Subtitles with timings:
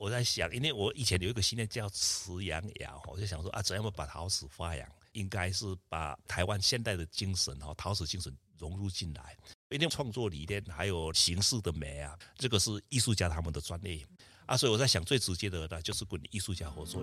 [0.00, 9.36] 我在想，因为我以前有一个信念叫辞阳窑，我就想说啊，怎样把陶瓷发扬，应该是把台湾现代的精神哈，陶瓷精神融入进来。
[9.68, 14.02] 因为创作理念还有形式的美啊，这个是艺术家他们的专业
[14.46, 17.02] 啊，所以我在想，最直接的呢，就是跟艺术家合作。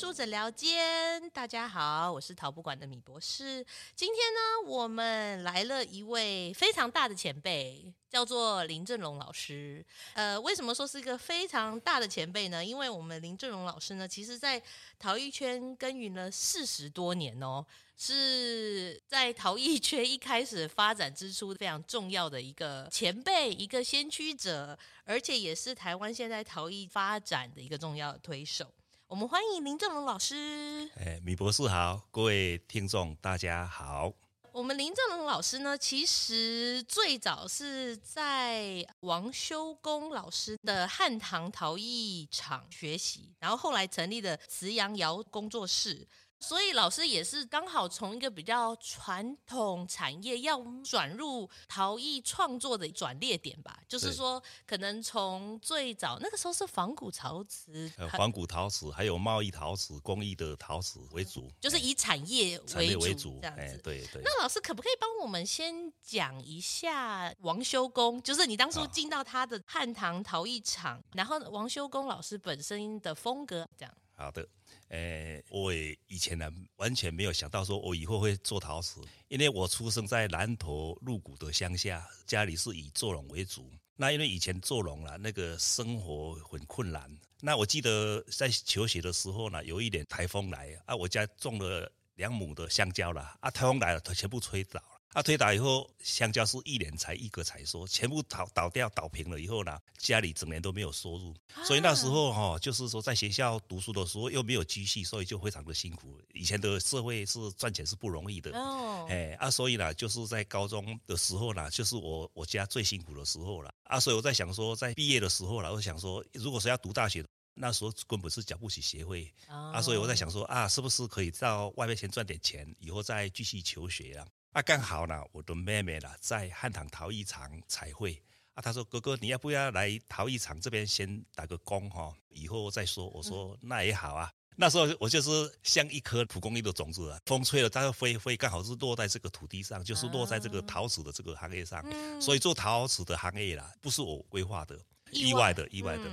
[0.00, 3.64] 博士的艺术诊疗间，大家好，我是陶博馆的米博士。
[3.94, 9.84] 今天呢，我们来了一位非常大的前辈，叫做林正龙老师。
[10.14, 12.64] 呃，为什么说是一个非常大的前辈呢？
[12.64, 14.60] 因为我们林正龙老师呢，其实在
[14.98, 17.64] 陶艺圈耕耘了四十多年哦，
[17.98, 28.66] 是在陶艺圈一开始发展之初非常重要的一个前辈，一个先驱者，而且也是台湾现在陶艺发展的一个重要推手。
[29.10, 30.88] 我们欢迎林正龙老师。
[30.94, 34.12] 哎，米博士好，各位听众大家好。
[34.52, 46.06] 我们林正龙老师呢，其实最早是在王修功老师的汉唐陶艺厂学习，然后后来成立了慈阳窑工作室。
[46.40, 63.78] 所以老师也是刚好从一个比较传统产业要转入陶艺创作的转捩点吧，就是说可能从最早那个时候是仿古陶瓷，仿古陶瓷还有贸易陶瓷、工艺的陶瓷为主，就是以产业为主，为主这样子。
[63.84, 64.22] 对对。
[64.24, 68.20] 那老师可不可以帮我们先讲一下王修功？
[68.22, 73.94] 就是你当初进到他的汉唐陶艺厂，然后王修功老师本身的风格这样。
[74.16, 74.48] 好的。
[74.90, 83.70] 诶，我也以前呢完全没有想到说我以后会做陶瓷，因为我出生在南投鹿谷的乡下，家里是以做农为主。
[83.96, 87.10] 那因为以前做农了，那个生活很困难。
[87.40, 94.99] 那我记得在求学的时候呢，有一点台风来啊，我家种了两亩的香蕉了啊，台风来了，它全部吹倒了。
[95.12, 106.16] 啊，推倒以后，香蕉是一年才一个采收，全部倒倒掉倒平了以后呢，家里整年都没有收入，所以那时候哈、哦，就是说在学校读书的时候又没有积蓄，所以就非常的辛苦。
[106.32, 124.24] 以前的社会是赚钱是不容易的，哦，哎啊，所以呢，就是在高中的时候呢，就是我我家最辛苦的时候了啊，所以我在想说，在毕业的时候了，我想说，如果是要读大学，那时候根本是缴不起学费，啊，所以我在想说啊，是不是可以到外面先赚点钱，以后再继续求学啊？
[124.52, 128.20] 啊，刚好呢，我的妹妹呢在汉唐陶艺厂彩绘
[128.54, 133.06] 啊，她说哥哥，你要不要来陶艺厂这边先打个工哈，以后再说。
[133.10, 134.28] 我说那也好啊。
[134.56, 135.30] 那时候我就是
[135.62, 141.84] 像一颗蒲公英的种子啊，风吹了它就飞飞，刚好是落在这个土地上，就是落在这个陶瓷的这个行业上。
[142.20, 144.76] 所以做陶瓷的行业啦，不是我规划的，
[145.12, 146.04] 意外的，意外的。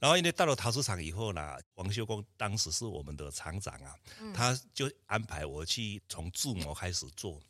[0.00, 3.94] 然后因为到了陶瓷厂以后呢，王修光当时是我们的厂长啊，
[4.34, 7.40] 他就安排我去从铸模开始做。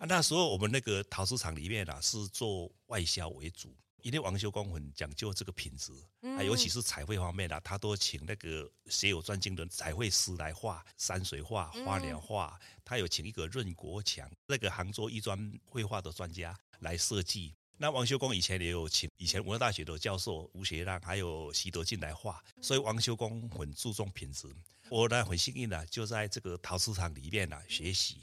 [0.00, 17.54] 啊，那时候我们那个陶瓷厂里面啊，是做外销为主，因为王修光很讲究这个品质，啊，尤其是彩绘方面啊，他都请那个学有专精的彩绘师来画山水画、花鸟画，他有请一个任国强那个杭州艺专绘画的专家来设计。
[17.76, 24.48] 那王修公以前也有请以前文化大学的教授吴学让，还有习德进来画，所以王修公很注重品质。
[24.88, 28.22] 我呢很幸运的就在这个陶瓷厂里面啊学习。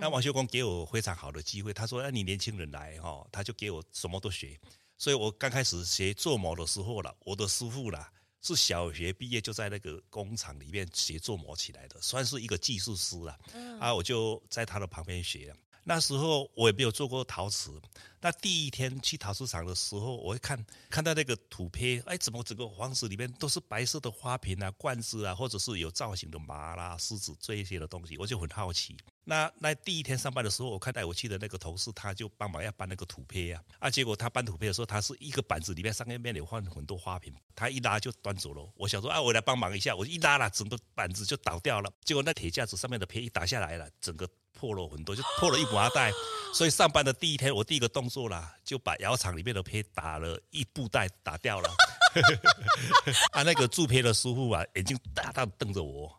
[0.00, 4.58] 那王修光给我非常好的机会，他说：“那你年轻人来哈，他就给我什么都学。”
[4.98, 8.12] 所以，我刚开始学做模的时候了，我的师傅啦
[8.42, 13.38] 是小学毕业就在那个工厂里面学做模起来的，算是一个技术师了。
[13.80, 15.54] 啊，我就在他的旁边学。
[15.88, 17.80] 那时候我也没有做过陶瓷。
[18.20, 28.94] 那第一天去陶瓷厂的时候，我会看看到那个土坯，哎，怎么整个房子里面都是白色的花瓶啊、罐子啊，或者是有造型的麻啦、狮子这一些的东西，我就很好奇。
[29.24, 38.68] 那那第一天上班的时候，我看带我去的那个同事，他就帮忙要搬那个土坯啊，啊，结果他搬土坯的时候，他是一个板子里面上面有放很多花瓶，他一拉就端走了。
[38.74, 41.90] 我想说啊，我来帮忙一下，我一拉了，整个板子就倒掉了。
[42.04, 46.12] 结果那铁架子上面的坯一打下来了，整个破了很多，就破了一麻袋。
[46.52, 51.68] 所以上班的第一天，我第一个动作啦，就把窑厂里面的坯打了一布袋打掉了。
[53.32, 56.10] 啊，那个铸坯的师傅啊，眼睛大大瞪着我，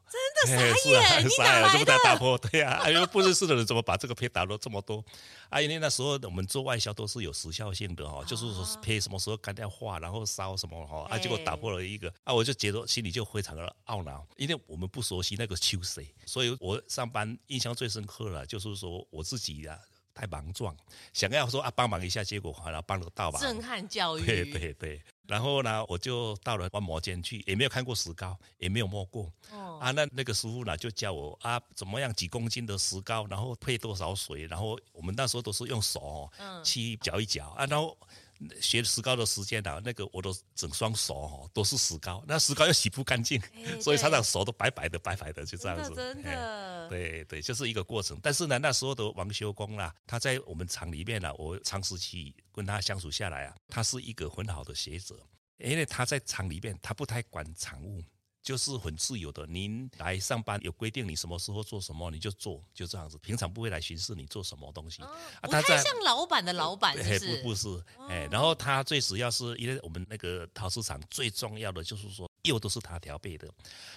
[0.46, 5.04] 真的傻眼，哎、 是啊，傻眼，这么大打破，对呀、啊，哎呦，不认识的人怎么把这个坯打了这么多？
[5.50, 19.98] 啊，因为那时候我们做外销都是有时效性的哈，就是说坯什么时候干掉化，然后烧什么哈，啊，结果打破了一个，啊，我就觉得心里就非常的懊恼，因为我们不熟悉那个秋水，所以我上班印象最深刻了，就是说我自己呀、啊。
[20.12, 20.76] 太莽撞，
[21.14, 23.40] 想要说啊帮忙一下，结果好像帮得到吧？
[23.40, 25.02] 震撼教育，对对对。
[25.26, 29.32] 然后呢，我就到了观摩间去，也没有看过石膏，也没有摸过。
[29.50, 36.30] 哦、啊，那那个师傅呢，就教我啊，怎么样几公斤的石膏，然后配多少水，然后我们那时候都是用手
[36.66, 37.98] 去搅一搅啊，然后。
[38.62, 45.94] 学石膏的时间啊，那个我的整双手哦都是石膏，那石膏又洗不干净，欸、 所以常常手都白白的白白的，就这样子。
[45.94, 48.18] 真的，真的欸、对对，就是一个过程。
[48.24, 55.16] 但是呢，那时候的王修公啦，他在我们厂里面呢，我长时期跟他相处下来啊，他是一个很好的学者，
[55.58, 58.02] 因为他在厂里面他不太管厂务。
[58.42, 63.18] 就是很自由的，您来上班有规定，你什么时候做什么你就做，就这样子。
[63.20, 65.02] 平常不会来巡视你做什么东西。
[65.04, 65.08] 哦、
[65.42, 67.36] 啊，他太像老板的老板是不是？
[67.38, 67.68] 不不是，
[68.08, 73.48] 哎、哦，然后他最主要是因为我们那个陶瓷厂最重要的就是说釉都是他调配的。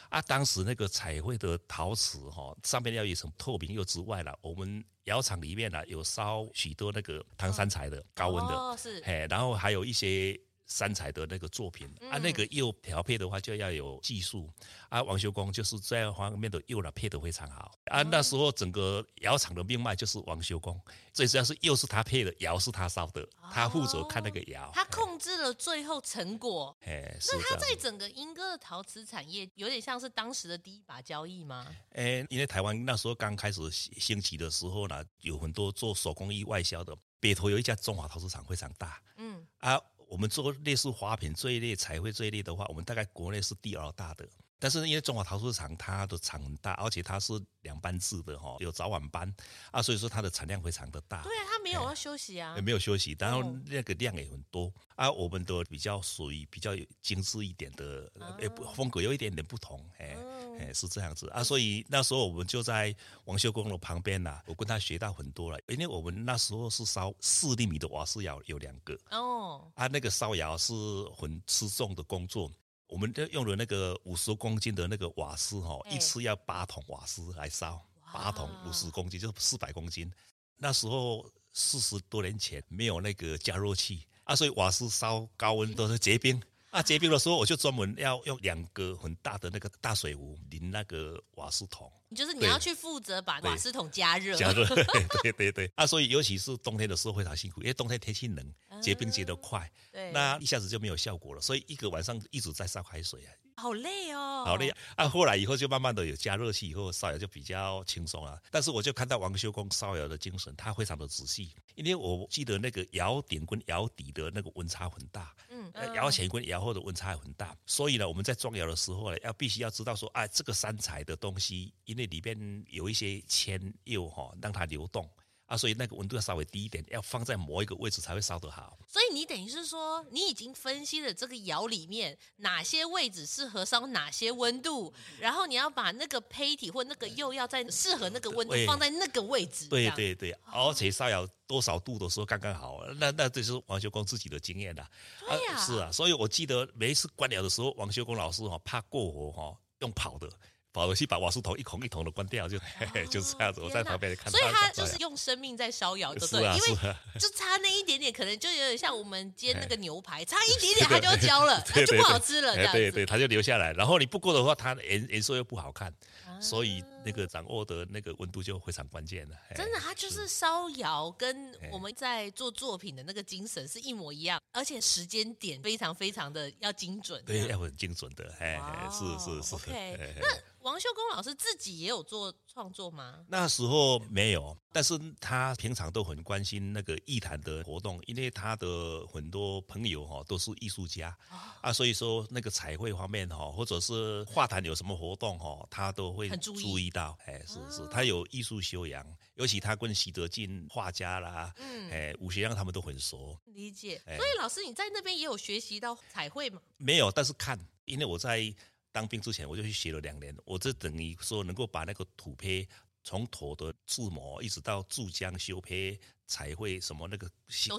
[0.08, 10.38] 啊，当时那个彩绘的陶瓷哈，上面要有一层透明釉之外了，我们窑厂里面呢有烧许多那个唐三彩的、哦、高温的，哦是，哎，然后还有一些。
[10.66, 14.48] 三彩的那个作品啊，那个釉调配的话就要有技术
[14.88, 15.02] 啊。
[15.02, 18.02] 王修公就是在方面的釉了配的非常好啊。
[18.02, 20.80] 那时候整个窑厂的命脉就是王修公，
[21.12, 26.74] 最主要是釉是他配的，窑是他烧的，他负责看那个窑，他控制了最后成果。
[26.82, 31.66] 哎，那他在整个英歌的陶瓷产业有点像是当时的第一把交椅吗？
[31.90, 39.78] 哎，因为台湾那时候刚开始兴起的时候呢，有很多做手工艺外销的，北投有一家中华陶瓷厂非常大，嗯啊。
[40.12, 44.28] 我们做类似花瓶这一类彩绘这一类的话，我们大概国内是第二大的。
[44.62, 47.32] 但是因为中华陶瓷厂它的厂很大，而且它是
[47.62, 49.28] 两班制的哈，有早晚班
[49.72, 51.20] 啊，所以说它的产量非常的大。
[51.24, 55.10] 对啊，它没有要休息啊，也没有休息，然后那个量也很多啊。
[55.10, 60.16] 我们的比较属于比较有精致一点的，诶，风格有一点点不同，哎。
[60.60, 62.94] 哎，是这样子啊，所以那时候我们就在
[63.24, 65.58] 王修公的旁边呐、啊，我跟他学到很多了。
[65.66, 70.74] 因为我们那时候是烧四厘米的瓦斯窑，有两个哦，啊，那个烧窑是
[71.16, 72.52] 很吃重的工作，
[72.92, 80.12] 我们就用了那个五十公斤的那个瓦斯哈，一次要八桶瓦斯来烧，八桶五十公斤就是四百公斤。
[80.58, 86.40] 那时候四十多年前没有那个加热器啊，所以瓦斯烧高温都是结冰。
[86.70, 91.90] 啊，结冰的时候，我就专门要用两个很大的那个大水壶淋那个瓦斯桶。
[92.14, 94.36] 就是你要去负责把瓦斯桶加热。
[94.36, 94.84] 加热， 对
[95.22, 95.72] 对对对。
[95.74, 101.40] 啊，所以尤其是冬天的时候非常辛苦，因为冬天天气冷，结冰结得快，对，那一下子就没有效果了。
[101.40, 103.32] 所以一个晚上一直在烧开水啊。
[103.54, 104.78] 好累哦，好累啊！
[104.96, 108.40] 啊，后来以后就慢慢的有加热器，以后烧窑就比较轻松了。
[108.50, 115.34] 但是我就看到王修公烧窑的精神，他非常的仔细，因为我记得那个窑顶跟窑底的那个温差很大，
[115.74, 125.08] 嗯，窑前跟窑后的温差很大，所以呢，我们在装窑的时候呢，要必须要知道说，啊，这个三彩的东西，因为里边有一些铅釉哈，让它流动。
[125.52, 128.78] 啊，所以那个温度要稍微低一点，要放在某一个位置才会烧得好。
[128.88, 134.90] 所以你等于是说，你已经分析了这个窑里面哪些位置适合烧哪些温度，
[135.20, 139.69] 然后你要把那个胚体或那个釉要在适合那个温度放在那个位置。
[139.69, 142.82] 对对对，而且烧窑多少度的时候刚刚好。
[142.96, 144.90] 那那这是王修公自己的经验啦。
[145.28, 145.93] 对呀、啊，是啊。
[145.93, 150.31] 所以我记得每一次关窑的时候，王修公老师哈怕过火哈，用跑的。
[150.72, 152.62] 跑回去把瓦斯桶一孔一孔的关掉，就、哦、
[153.10, 153.60] 就是这样子。
[153.60, 156.42] 我在旁边看，所以他就是用生命在烧窑，对不对？
[156.42, 162.54] 因为就差那一点点，可能就有点像我们煎那个牛排， 差一点点它就要焦了，它就不好吃了。
[162.72, 163.72] 对对，它就留下来。
[163.72, 165.92] 然后你不过的话，它颜颜色又不好看。
[166.40, 169.37] 所以那个掌握的那个温度就非常关键了。
[169.54, 177.22] 真的，它就是烧窑，跟我们在做作品的那个精神是一模一样，而且时间点非常非常的要精准。
[177.24, 178.32] 对，要很精准的。
[178.38, 178.58] 哎，
[178.91, 179.55] 是是是。
[179.55, 180.29] OK，那
[180.60, 183.24] 王秀公老师自己也有做创作吗？
[183.28, 191.16] 那时候没有，但是他平常都很关心那个艺坛的活动，因为他的很多朋友哈都是艺术家
[191.60, 196.28] 啊，所以说那个彩绘方面哈，或者是画坛有什么活动哈，他都会。
[196.42, 199.06] 注意，到，哎，是是，他有艺术修养，
[199.36, 204.00] 尤其他跟徐德进画家啦，嗯，哎，武学良他们都很熟，理解。
[204.04, 206.60] 所以老师你在那边也有学习到彩绘吗？
[206.78, 208.52] 没有，但是看，因为我在
[208.93, 212.69] 当兵之前我就去学了两年，我这等于说能够把那个土坯
[213.03, 217.29] 从土的制模一直到注浆修坯彩绘什么那个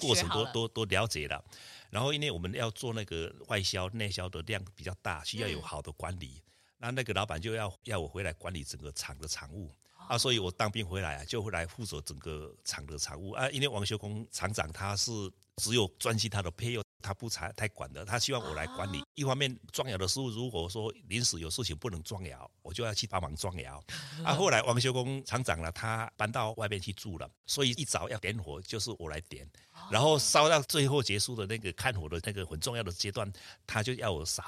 [0.01, 1.41] 过程都都都，了解了。
[1.89, 6.41] 然后因为我们要做那个外销内销的量比较大，需要有好的管理。
[6.43, 6.49] 嗯
[6.83, 13.49] 那那个老板就要要我回来管理整个厂的厂务啊，所以我当兵回来啊，就会来负责整个厂的厂务啊。
[13.51, 15.09] 因为王修工厂长他是
[15.61, 18.99] 只有专心他的坯釉，他不太太管的，他希望我来管理。
[18.99, 23.83] 啊、一方面装窑的时候，如果说临时有事情不能装窑，我就要去帮忙装窑。
[24.23, 29.47] 啊，后来王修工厂长了，他搬到外面去住了，所以一早要点火就是我来点，
[29.91, 33.31] 然后烧到最后结束的那个看火的那个很重要的阶段，
[33.67, 34.41] 他就要我烧。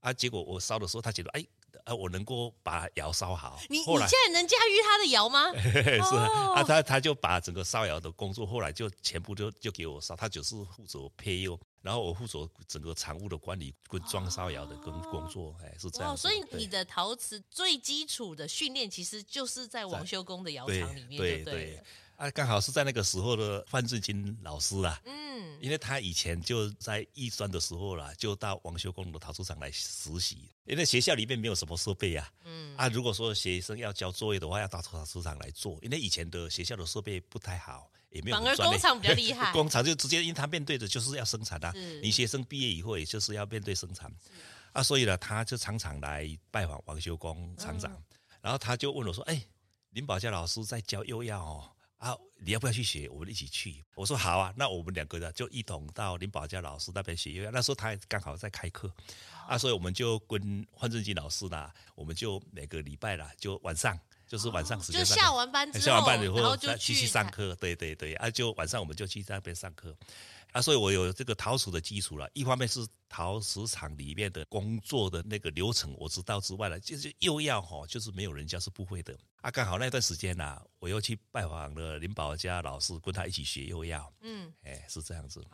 [0.00, 1.46] 啊，结果我烧的时候，他觉得哎。
[1.84, 3.58] 啊，我能够把窑烧好。
[3.68, 5.52] 你你现在能驾驭他的窑吗？
[5.56, 16.16] 是啊，啊，他他就把整个烧窑的工作，后来就全部就就给我烧，他就是负责配釉，然后我负责整个厂务的管理跟装烧窑的工工作，哎，是这样。
[16.16, 21.82] 所以你的陶瓷最基础的训练，其实就是在王修功的窑厂里面，对对，对。
[22.16, 30.50] 啊，刚好是在那个时候的范正金老师啦，嗯，因为他以前就在艺专的时候啦，就到王修功的陶瓷厂来实习。
[30.64, 35.78] 因为学校里面没有什么设备呀，嗯，啊，如果说学生要交作业的话，要到陶瓷厂来做。
[35.80, 38.36] 因为以前的学校的设备不太好，也没有。
[38.36, 41.72] 反而工厂比较厉害， 工厂就直接，因为他面对的就是要生产啊。
[42.02, 44.12] 你学生毕业以后，也就是要面对生产，
[44.72, 47.90] 啊，所以呢，他就常常来拜访王修工厂长，
[48.40, 49.42] 然后他就问我说：“哎，
[49.90, 53.08] 林宝嘉老师在教幼药哦。”啊，你要不要去学？
[53.08, 53.84] 我们一起去。
[53.96, 57.50] 我说好啊，那我们两个呢就一同到林宝嘉老师那边学因为。
[57.52, 58.88] 那时候他刚好在开课，
[59.48, 67.56] 啊，所以我们就跟范正金老师呢，我们就每个礼拜啦，就晚上就是晚上时间，就下完班之后，下完班以后然后就继续上课。
[67.56, 69.96] 对对对，啊，就晚上我们就去那边上课。
[70.52, 72.26] 啊，所以我有这个陶瓷的基础了。
[72.32, 79.14] 一方面是陶瓷厂里面的工作的那个流程我知道之外呢，就是釉药哈，就是没有人家是不会的。
[79.42, 84.10] 啊，刚好那段时间呐、啊，我又去拜访了林宝嘉老师，跟他一起学釉药。
[84.22, 85.44] 嗯，哎，是这样子。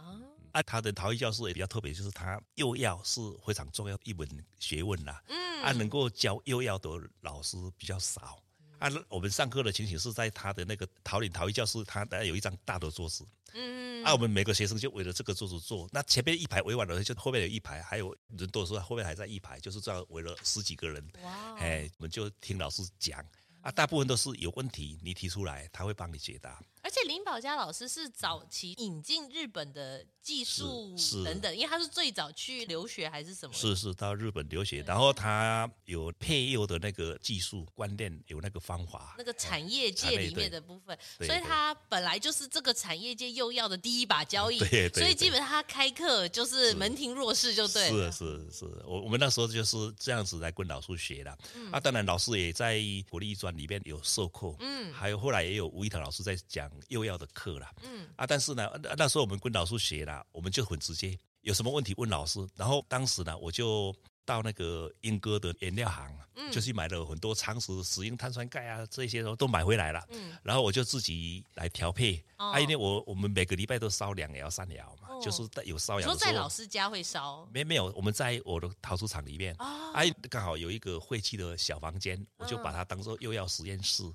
[0.53, 4.29] 啊，他的陶艺教室也比较特别，就是他釉药是非常重要的一门
[4.61, 5.21] 学问啦。
[5.27, 6.89] 嗯，啊，能够教釉药的
[7.21, 8.41] 老师比较少。
[8.85, 13.27] 啊，我们上课的情形是在他的那个桃岭陶艺教室，他有一张大的桌子。
[13.55, 15.89] 嗯，啊，我们每个学生就围着这个桌子坐。
[15.91, 21.03] 那前面一排围完了，就后面有一排，还有人多的时候，后面还在一排，就是这样围了十几个人。
[21.23, 21.55] 哇！
[21.59, 23.25] 哎，我们就听老师讲。
[23.65, 26.63] 啊，大部分都是有问题，你提出来，他会帮你解答。
[26.83, 30.95] 而且林宝嘉老师是早期引进日本的技术
[31.25, 33.55] 等等，因为他是最早去留学还是什么？
[33.55, 39.15] 是是到日本留学，然后他有配釉的那个技术观念，有那个方法。
[39.17, 44.59] 那个产业界里面的部分，所以他本来就是这个产业界釉药的第一把交易。
[44.69, 47.89] 对，所以基本上他开课就是门庭若市，就对。
[47.89, 51.31] 是是是，我我们那时候就是这样子来跟老师学的。
[51.73, 52.79] 啊，当然老师也在
[53.09, 56.71] 国立艺专里面有授课，嗯，还有后来也有吴一堂老师在讲。
[56.89, 62.47] 又要的课了，嗯啊，但是呢，那时候我们跟老师学了，我们就很直接，有什么问题问老师。
[62.57, 72.23] 然后当时呢，我就到那个英歌的原料行，嗯，就是买了很多常识、石英碳酸钙啊，这些都都买回来了，嗯，然后我就自己来调配。
[72.39, 76.07] 哦、啊，因为我我们每个礼拜都烧两窑、三窑嘛，哦、就是有烧窑。
[76.07, 77.49] 说在老师家会烧？
[77.53, 84.03] 没没有，我们在我的陶瓷厂里面，哦、啊，刚好有一个废弃的小房间，我就把它当做釉药实验室。
[84.03, 84.15] 哦。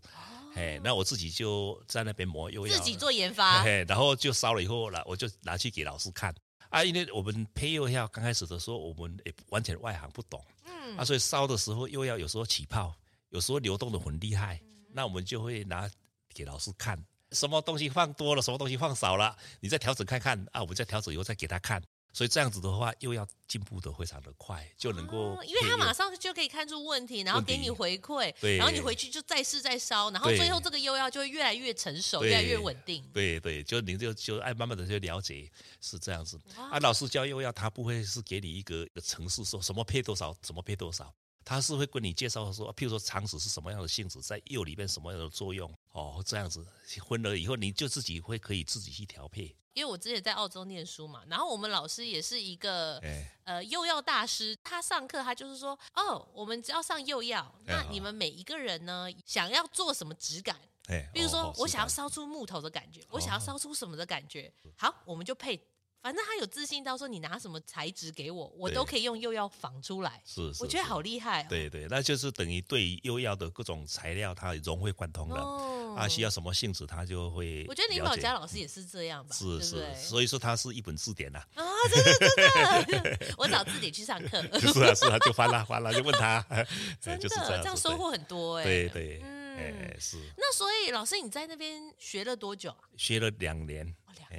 [0.56, 6.34] 哎，那我自己就在那边磨釉药，自己做研发，然后就烧了以后，我就拿去给老师看
[6.70, 6.84] 啊。
[6.84, 12.96] 因为我们配釉药刚开始的时候，我们也完全外行不懂，嗯，啊，所以烧的时候又要有时候起泡，
[13.30, 15.90] 有时候流动的很厉害，嗯、那我们就会拿
[16.34, 21.84] 给老师看，什么东西放多了，什么东西放少了，你再调整看看啊，我们再调整以后再给他看。
[22.12, 33.04] 所以这样子的话，又要进步的非常的快，就能够、哦，因为他马上就可以看出问题，然后给你回馈，对，然后你回去就再试再烧，然后最后这个又要就会越来越成熟，越来越稳定。
[33.14, 35.50] 对对，就你就就爱慢慢的去了解
[35.80, 36.40] 是这样子。
[36.58, 41.14] 哇啊，老师教又要，他不会是给你一个一个程式，说什么配多少，什么配多少。
[41.50, 46.64] 他是会跟你介绍说，譬如说长石是什么样的性质，在釉里面什么样的作用哦，这样子
[47.02, 49.56] 混了以后，你就自己会可以自己去调配。
[49.74, 60.56] 因为我之前在澳洲念书嘛，然后我们老师也是一个、欸、呃釉药大师，他上课他就是说，哦，我们只要上釉药，那你们每一个人呢，想要做什么质感？
[60.90, 65.60] 欸、比如说我想要烧出木头的感觉，我想要烧出什么的感觉，好，我们就配。
[66.02, 70.22] 反正他有自信到说，你拿什么材质给我，我都可以用釉药仿出来。
[70.26, 71.46] 是，是，我觉得好厉害哦。
[71.50, 75.42] 对对，那就是等于对釉药的各种材料，它融会贯通了。
[75.42, 77.66] 哦，啊，需要什么性质，他就会。
[77.68, 79.36] 我觉得林宝嘉老师也是这样吧。
[79.36, 81.40] 是是，所以说他是一本字典呐。
[81.56, 84.42] 啊，真的真的， 我找字典去上课。
[84.60, 86.42] 是啊是啊，就翻啦翻啦，就问他。
[87.02, 88.64] 真的，这样收获很多哎。
[88.64, 89.22] 对对，
[89.60, 90.18] 哎是。
[90.38, 92.80] 那所以老师你在那边学了多久啊？
[92.98, 93.96] 学了两年。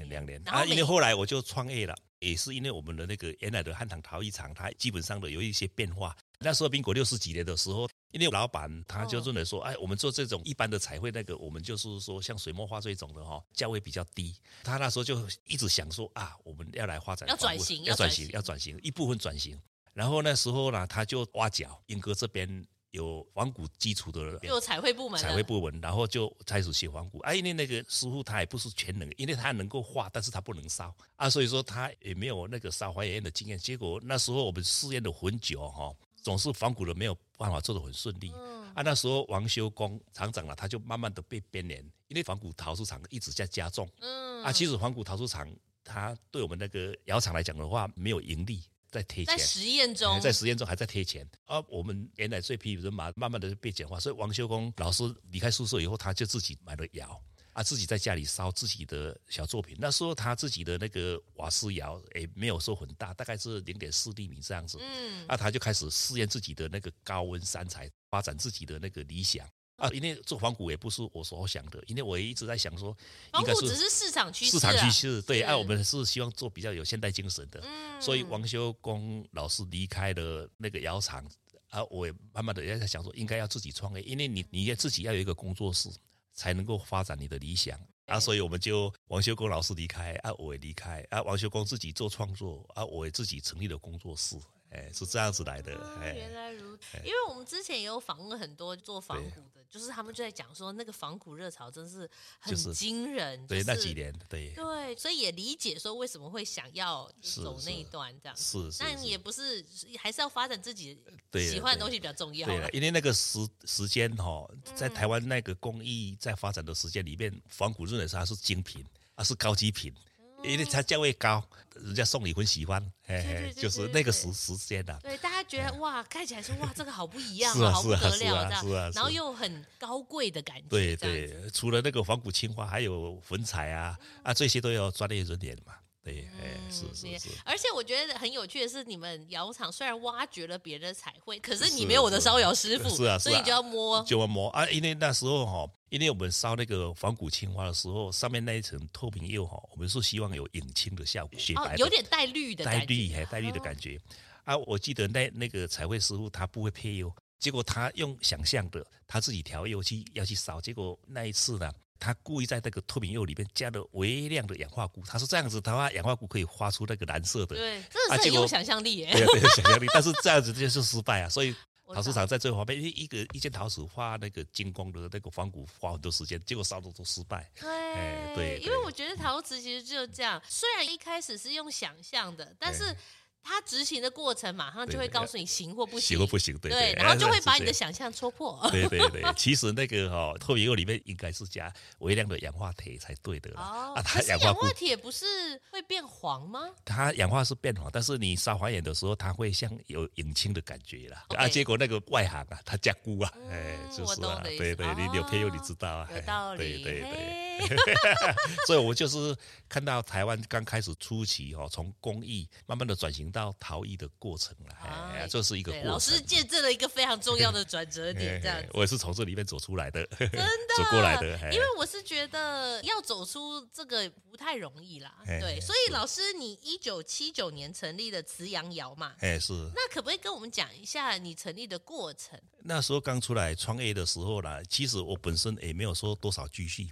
[0.09, 6.17] 两年啊，因为后来我就创业了，也是因为我们的那个原来的汉唐陶艺厂，它基本上的有一些变化。
[6.39, 14.37] 那时候民国六十几年的时候，因为老板他就认为说，哎，我们做这种一般的彩绘，那个我们就是说像水墨画这种的哈，价位比较低。
[14.63, 19.61] 他那时候就一直想说啊，我们要来发展，要转型，要转型，要转型，一部分转型。
[19.93, 27.19] 然后那时候呢，他就挖角英哥这边有仿古基础的，有彩绘部门，彩绘部门，然后就开始写仿古。
[27.21, 33.59] 啊，因为那个师傅他也不是全能，因为他能够画，但是他不能烧啊，所以说他也没有那个烧还原的经验。
[33.59, 35.95] 结果那时候我们试验了很久哈。
[36.23, 45.51] 总是仿古的没有办法做得很顺利，嗯、啊，那时候王修功厂长了，他就慢慢的被边缘，因为仿古陶瓷厂一直在加重，嗯，啊，其实仿古陶瓷厂
[45.83, 57.23] 它对我们那个窑厂来讲的话，没有盈利，在贴钱，在实验中，在实验中还在贴钱，啊，我们原来这批人马慢慢的被简化，所以王修功老师离开宿舍以后，他就自己买了窑。
[57.53, 59.77] 啊，自己在家里烧自己的小作品。
[59.81, 64.79] 那时候他自己的那个瓦斯窑也没有说很大，大概是零点四厘米这样子。
[64.81, 69.45] 嗯，啊，他就开始试验自己的那个高温三彩，发展自己的那个理想。
[69.81, 72.97] 啊，因为做仿古也不是我所想的，因为我也一直在想说，
[73.33, 75.43] 仿古只是市场趋势，市场趋势对。
[75.43, 77.61] 啊，我们是希望做比较有现代精神的。
[77.65, 81.25] 嗯，所以王修功老师离开了那个窑厂，
[81.71, 85.89] 啊，我也慢慢的也在想说，应该要自己创业，因为你你要自己要有一个工作室。
[86.33, 94.37] 才能够发展你的理想啊，所以我们就王修功老师离开啊，我也离开啊，王修功自己做创作啊，我也自己成立了工作室，
[94.71, 95.73] 哎，是这样子来的。
[96.01, 99.61] 哎，原来如此，因为我们之前也有访问很多做仿古的。
[99.71, 102.11] 就是他们就在讲说，那个仿古热潮真是
[102.41, 103.47] 很惊人。
[103.47, 108.37] 对，那几年，对对，所以也理解说为什么会想要走那一段这样。
[108.37, 108.79] 是是。
[108.81, 109.65] 但也不是，
[109.97, 111.01] 还是要发展自己
[111.35, 112.49] 喜欢的东西比较重要。
[112.49, 118.85] 对，因为那个时时间哈，在台湾那个工艺在发展的时间里面，仿古认为是它是精品，
[119.15, 119.95] 而是高级品。
[120.43, 121.43] 因为它价位高，
[121.75, 124.99] 人家送礼很喜欢，嘿嘿，就是那个时时间的。
[125.03, 130.69] 对，大家觉得哇，看起来说哇，这个好不一样啊，好不得了这样，然后又很高贵的感觉。
[130.69, 135.75] 对对，除了那个仿古青花，还有粉彩啊啊，这些都要专业人员嘛。
[136.11, 137.29] 对，哎，是是是。
[137.45, 144.69] 而且我觉得很有趣的是，你们窑厂虽然挖掘了别人的彩绘，可是你没有我的烧窑师傅，是啊，所以你就要摸，就要摸啊。
[144.71, 153.99] 因为那时候哈，因为我们烧那个仿古青花的时候，上面那一层透明釉哈，我们是希望有隐青的效果，雪白，有点带绿的，带绿还带绿的感觉。
[154.45, 161.71] 啊，我记得那那个彩绘师傅他不会配釉，结果他用想象的，他自己调釉去要去烧，结果那一次呢。
[162.01, 167.55] 他故意在那个透明釉里面加了微量的氧化钴，他说这样子的话，氧化钴可以发出那个蓝色的。
[167.55, 169.13] 对，真的是很有想象力耶。
[169.13, 169.87] 对对，想象力。
[169.93, 171.55] 但是这样子就是失败啊，所以
[171.95, 177.49] 陶瓷厂在这方面，一个一件陶瓷画那个精工的那个仿古花很多时间，结果烧的都失败。
[177.61, 182.97] 对，对，因为我觉得陶瓷其实就是这样，虽然一开始是用想象的，但是。
[183.43, 188.59] 他执行的过程马上就会告诉你行或不行，行或不行，对对，然后就会把你的想象戳破。
[188.71, 193.51] 对对对， 其实那个哈透明釉里面应该是加微量的氧化铁才对的。
[193.57, 195.25] 哦，啊，它氧化铁不是
[195.71, 196.69] 会变黄吗？
[196.85, 201.25] 它氧化是变黄，但是你烧还原的时候，它会像有隐青的感觉啦。
[201.31, 207.51] 啊，结果那个外行啊，他加鈷啊，哎，就是啊，对对，你有配釉你知道啊，有道理，对对对。
[208.67, 209.37] 所以，我就是
[209.69, 215.91] 看到台湾刚开始初期哦，从工艺慢慢的转型到逃逸的过程了，哎，这是一个过程。
[215.91, 218.63] 老师见证了一个非常重要的转折点，这样。
[218.73, 220.41] 我也是从这里面走出来的，真的
[220.77, 221.37] 走过来的。
[221.53, 225.61] 因为我是觉得要走出这个不太容易啦，对。
[225.61, 229.15] 所以，老师，你一九七九年成立的慈阳窑嘛？
[229.21, 229.53] 哎，是。
[229.75, 232.41] 那可不可以跟我们讲一下你成立的过程？
[232.63, 236.91] 那时候刚出来创业的时候啦，其实我本身也没有说多少积蓄。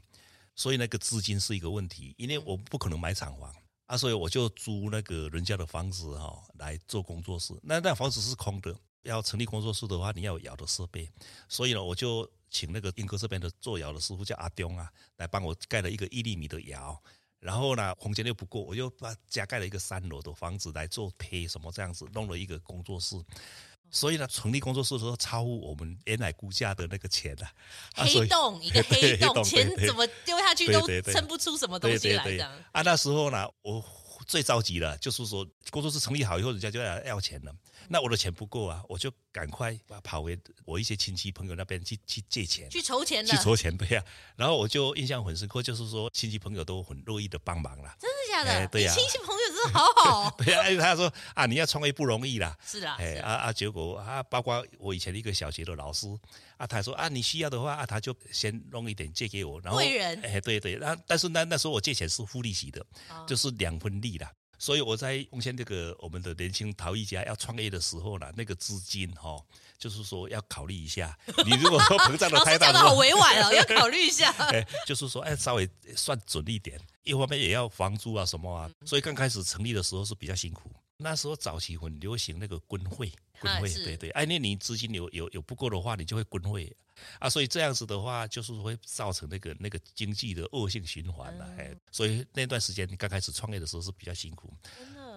[0.55, 3.55] 所以那个资金是一个问题，因为我不可能买厂房
[3.89, 7.55] 啊，所以我就租那个人家的房子哈来做工作室。
[7.63, 11.11] 那那房子是空的，要成立工作室的话，你要有窑的设备。
[11.49, 17.03] 所以呢，我就请那个英哥这边的做窑的师傅叫阿东啊，来帮我盖了一个一厘米的窑。
[17.41, 23.17] 然后呢，空间又不够，我就把加盖了一个三楼的房子来做胚什么这样子，弄了一个工作室。
[23.91, 27.49] 所以呢，成立工作室的时候超乎我们原来估价的那个钱啊，
[27.95, 32.47] 黑洞一个 黑洞，钱怎么丢下去都撑不出什么东西来的。
[32.73, 33.83] 啊，那时候呢，我
[34.27, 37.55] 最着急了，就是说工作室成立好以后，人家就要要钱了。
[37.91, 44.05] 那我的钱不够啊，我就赶快跑回我一些亲戚朋友那边去去借钱，去筹钱，去筹钱，对呀。
[44.37, 47.97] 然后我就印象很深刻，就是说亲戚朋友都很乐意的帮忙啦。
[47.99, 48.69] 真的假的？
[48.69, 50.37] 对呀，亲戚朋友真的 好好。
[50.39, 52.57] 对呀，他说啊，你要创业不容易啦。
[52.65, 56.07] 是啊，哎啊啊，结果啊，包括我以前一个小学的老师
[56.59, 60.21] 啊，他说啊，你需要的话啊，他就先弄一点借给我，然后贵人。
[60.23, 62.85] 哎，对对，然后但是那那时候我借钱是付利息的，
[63.27, 64.29] 就是两分利的。
[64.59, 69.45] 所以我在奉献这个我们的年轻陶艺家要创业的时候呢，那个资金哈、哦，
[69.79, 71.17] 就是说要考虑一下。
[71.47, 74.31] 你如果说膨胀的太大，好委婉哦， 要考虑一下。
[74.51, 80.71] 哎，就是说哎，稍微算准一点，一方面也要房租啊什么啊，所以刚开始成立的时候是比较辛苦。
[80.97, 86.75] 那时候早期很流行那个工会，滚会，对对，哎，那你资金有有有不够的话，你就会滚会。
[87.21, 94.53] 啊，所以这样子的话，就是会造成那个那个经济的恶性循环了，哎、嗯，所以那段时间你刚开始创业的时候是比较辛苦，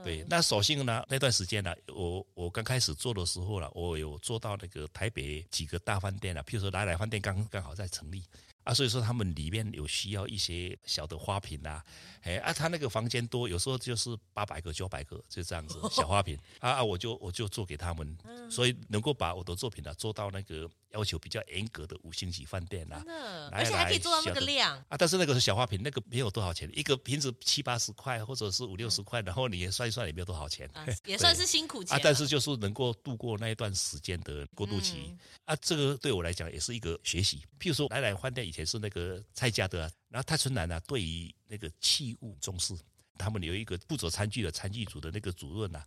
[0.03, 0.23] 对。
[0.29, 8.23] 那所幸呢，那段时间呢，我我刚开始做的时候呢，我有做到那个台北几个大饭店了，譬如说来来饭店刚刚好在成立。
[8.63, 11.83] 啊，所以说他们里面有需要一些小的花瓶啊，
[12.21, 18.10] 哎啊，他那个房间多，有时候就是八百个、九百个，就这样子 小花瓶啊啊，我就我就做给他们，
[18.49, 23.03] 所以能够把我的作品呢做到那个要求比较严格的五星级饭店啊，
[23.51, 24.77] 而且还可以做到那个量。
[24.89, 30.69] 啊，但是那个是小花瓶，那个没有多少钱，一个瓶子七八十块或者是五六十块，然后你也算一算也没有多少钱，
[31.05, 35.15] 也算是辛苦钱啊，但是就是能够度过那一段时间的过渡期。
[35.45, 38.41] 啊，这个对我来讲也是一个学习，譬如说来来饭店。
[38.41, 42.75] 以前是那个蔡家的，然后泰春兰呢，对于那个器物重视，
[43.17, 45.81] 他们有一个负责餐具的餐具组的那个主任呐，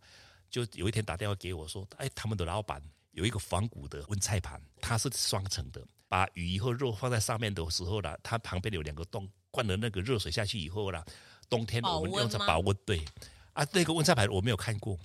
[0.55, 11.03] 就有一天打电话给我说，哎，他们的老板有一个仿古的温菜盘，它是双层的，把鱼和肉放在上面的时候呢，它旁边有两个洞，灌了那个热水下去以后呢，
[11.49, 13.03] 冬天我们用着保温，对，
[13.51, 14.97] 啊，那个温菜盘我没有看过，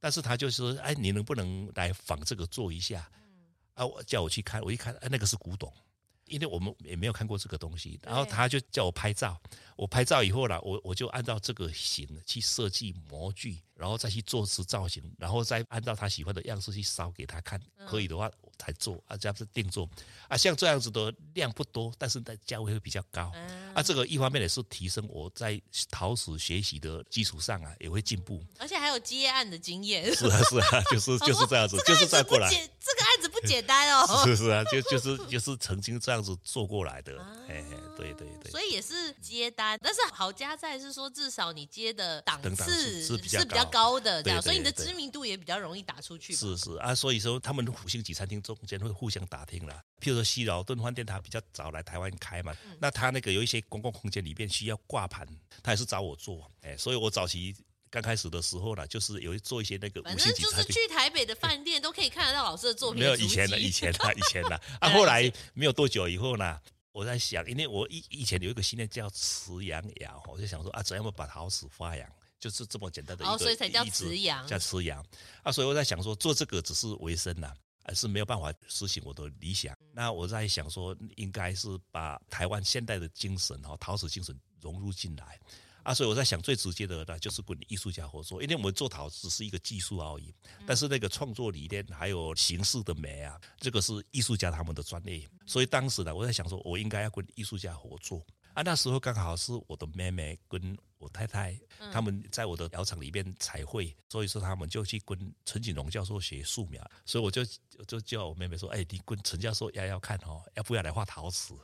[0.00, 3.08] 但是他就说，哎，你能不能来仿这个做一下？
[3.74, 5.72] 啊，我叫我去看，我一看，哎，那个是古董。
[6.24, 9.40] 因为我们也没有看过这个东西，然后他就叫我拍照，
[9.76, 19.88] 我拍照以后呢，我我就按照这个型去设计模具，然后再去做出造型，然后再按照他喜欢的样式去烧给他看，可以的话我才做啊，这样子定做。
[20.28, 23.32] 啊，像这样子的量不多，但是在价位会比较高。
[23.72, 25.60] 啊，这个一方面也是提升我在
[25.90, 36.16] 陶瓷学习的基础上啊，也会进步，而且还有接案的经验，是啊是啊，就是就是这样子，就是再过来，这个案子不简单哦，是是啊，就就是就是曾经这样。
[36.26, 46.34] 子做过来的，哎、啊，对对对，所以也是接单，但是好家在是说，至少你接的档次是比较高的，这样，所以你的知名度也比较容易打出去。
[46.34, 55.26] 是是啊，所以说他们五星级餐厅中间会互相打听了，譬如说西劳顿饭店，他比较早来台湾开嘛，嗯、那他那个有一些公共空间里面需要挂盘，
[55.62, 57.54] 他也是找我做，哎，所以我早期。
[57.88, 63.06] 刚开始的时候呢，就是有做一些那个五星级餐厅，反正就是去台北的饭店都可以看得到老师的作品的。
[63.06, 64.90] 没有以前的，以前的， 以前的啊。
[64.90, 66.60] 后来没有多久以后呢，
[66.96, 75.04] 我在想，因为我以以前有一个信念叫慈阳窑，我就想说啊，怎样把陶瓷发扬，就是这么简单的一个，哦，所以才叫慈阳，叫辞阳
[75.42, 75.52] 啊。
[75.52, 77.52] 所以我在想说，做这个只是为生呐，
[77.84, 79.76] 而是没有办法实行我的理想。
[79.92, 85.38] 那我在想说，应该是把台湾现代的精神哈，陶瓷精神融入进来。
[85.86, 90.34] 啊，所以我在想，最直接的呢，就是跟艺术家合作，因为我们做陶只是一个技术而已，
[90.66, 95.24] 但是那个创作理念还有形式的美啊，这个是艺术家他们的专业。
[95.46, 98.20] 所以当时呢，我在想说，我应该要跟艺术家合作。
[98.54, 101.56] 啊，那时候刚好是我的妹妹跟我太太
[101.92, 107.44] 他们在我的窑厂里面彩绘，所以说他们就去跟陈锦龙教授学素描，所以我就
[107.86, 111.54] 就叫我妹妹说，哎，你跟陈教授要要看哦，要不要来画陶瓷？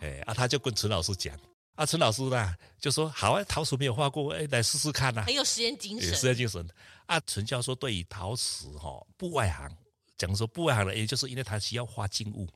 [0.00, 1.36] 哎，啊，他就跟陈老师讲。
[1.76, 6.66] 啊，陈老师呢就说好啊，陶瓷没有画过，哎，来试试看呐、啊，很有实验精神，实验精神。
[7.06, 9.70] 啊，陈教授对于陶瓷哈不外行，
[10.18, 12.48] 讲说不外行的，也就是因为他需要画静物。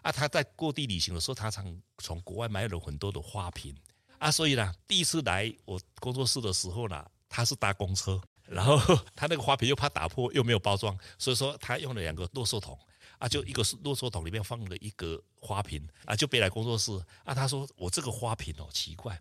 [0.00, 3.76] 啊，他在各地旅行的时候，他常从国外买了很多的花瓶。
[4.18, 8.76] 啊，所以呢，第一次来我工作室的时候呢，他是搭公车，然后
[9.14, 12.76] 他那个花瓶又怕打破，又没有包装，所以说他用了两个落寿桶。
[13.22, 16.90] 啊，就一个是落寿桶里面放了一个花瓶啊，就背来工作室
[17.22, 17.32] 啊。
[17.32, 19.16] 他说我这个花瓶哦奇怪，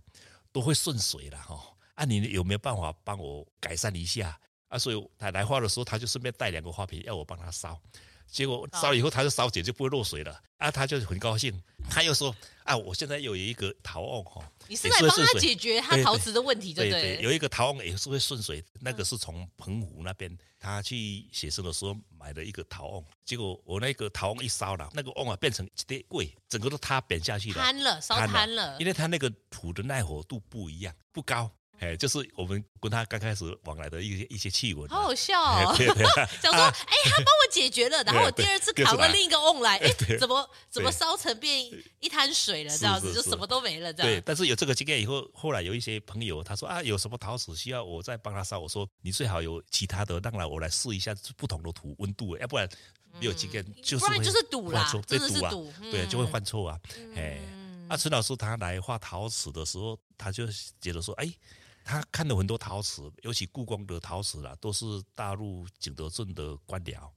[0.52, 1.78] 都会顺水了哈。
[1.94, 4.36] 啊，你有没有办法帮我改善一下
[4.70, 4.80] 啊？
[4.80, 7.80] 所以他来画的时候，他就顺便带两个花瓶要我帮他烧。
[8.32, 10.42] 结果烧了以后，他就烧解就不会漏水了。
[10.58, 10.70] 啊！
[10.70, 17.02] 他就很高兴，他又说：“啊，我现在有一个陶瓮哈，你是来帮他解决他陶瓷的问题，对不对？
[17.02, 20.38] 对对，有一个陶瓮也是会顺水，那个是从澎湖那边。
[20.60, 31.50] 他去写生的时候买的一个陶瓮，结果我那个陶瓮一烧了，那个瓮啊变成一叠柜，整个都塌扁下去了，瘫了，烧瘫了，因为它那个土的耐火度不一样，不高。”
[31.82, 35.74] 哎，就是我们跟他刚开始往来的一些一些气氛，好好笑哦。
[36.40, 41.60] 想说，哎，他帮我解决了，然后我 第二次扛了另一个瓮来，哎， 怎么怎么烧成变
[42.00, 42.78] 一滩水了？
[42.78, 43.92] 这样子就什么都没了。
[43.92, 44.14] 这样。
[44.14, 48.60] 对，但是有这个经验以后，后来有一些朋友他说啊，有什么陶瓷需要我再帮他烧？
[48.60, 52.70] 我说你最好有其他的，当然我来试一下不同的土温度，要不然
[53.20, 56.80] 没有经验就是不然就是赌啦，真的是赌，对，就会犯错啊。
[57.16, 57.40] 哎，
[57.90, 60.46] 啊，陈老师他来画陶瓷的时候，他就
[60.80, 61.28] 觉得说，哎。
[61.84, 67.10] 他看了很多陶瓷，尤其故宫的陶瓷啦，都是大陆景德镇的官僚。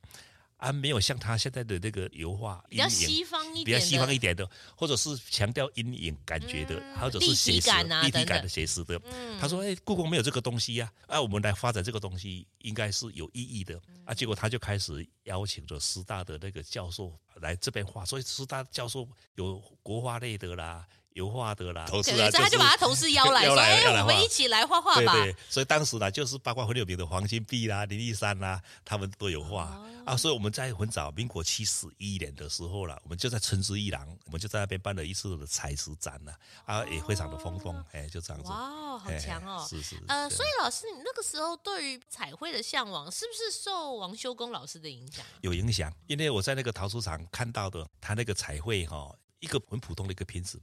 [0.57, 7.71] 啊，没有像他现在的那个油画，比较西方一点，比较西方一点的，或者是强调阴影感觉的，或者是写实、
[8.03, 8.99] 立体感的写实的。
[9.39, 20.87] 他说：“哎，故宫没有这个东西呀，啊，我们来发展这个东西，应该是有意义的。”啊，结果他就开始邀请着师大的那个教授来这边画，所以师大教授有国画类的啦。
[21.15, 30.17] 油画的啦，同事啊，他就把他同事 邀来，说：“哎，我们一起来画画吧。”对对，所以当时呢，就是包括很有名的黄金碧啦、林立山啦，他们都有画啊。
[30.17, 38.51] 所以我们在很早，民国七十一年的时候了，我们就在春之一郎，我们就在那边办了一次的彩石展了啊，也非常的风风，哎，就这样子。
[38.51, 39.65] 哇，好强哦！
[39.71, 39.97] 是是。
[40.09, 45.25] 呃，所以老师，你那个时候对于彩绘的向往，是不是受王修功老师的影响？
[45.43, 50.61] 有影响，因为我在那个陶瓷厂看到的，他那个彩绘哈，一个很普通的一个瓶子。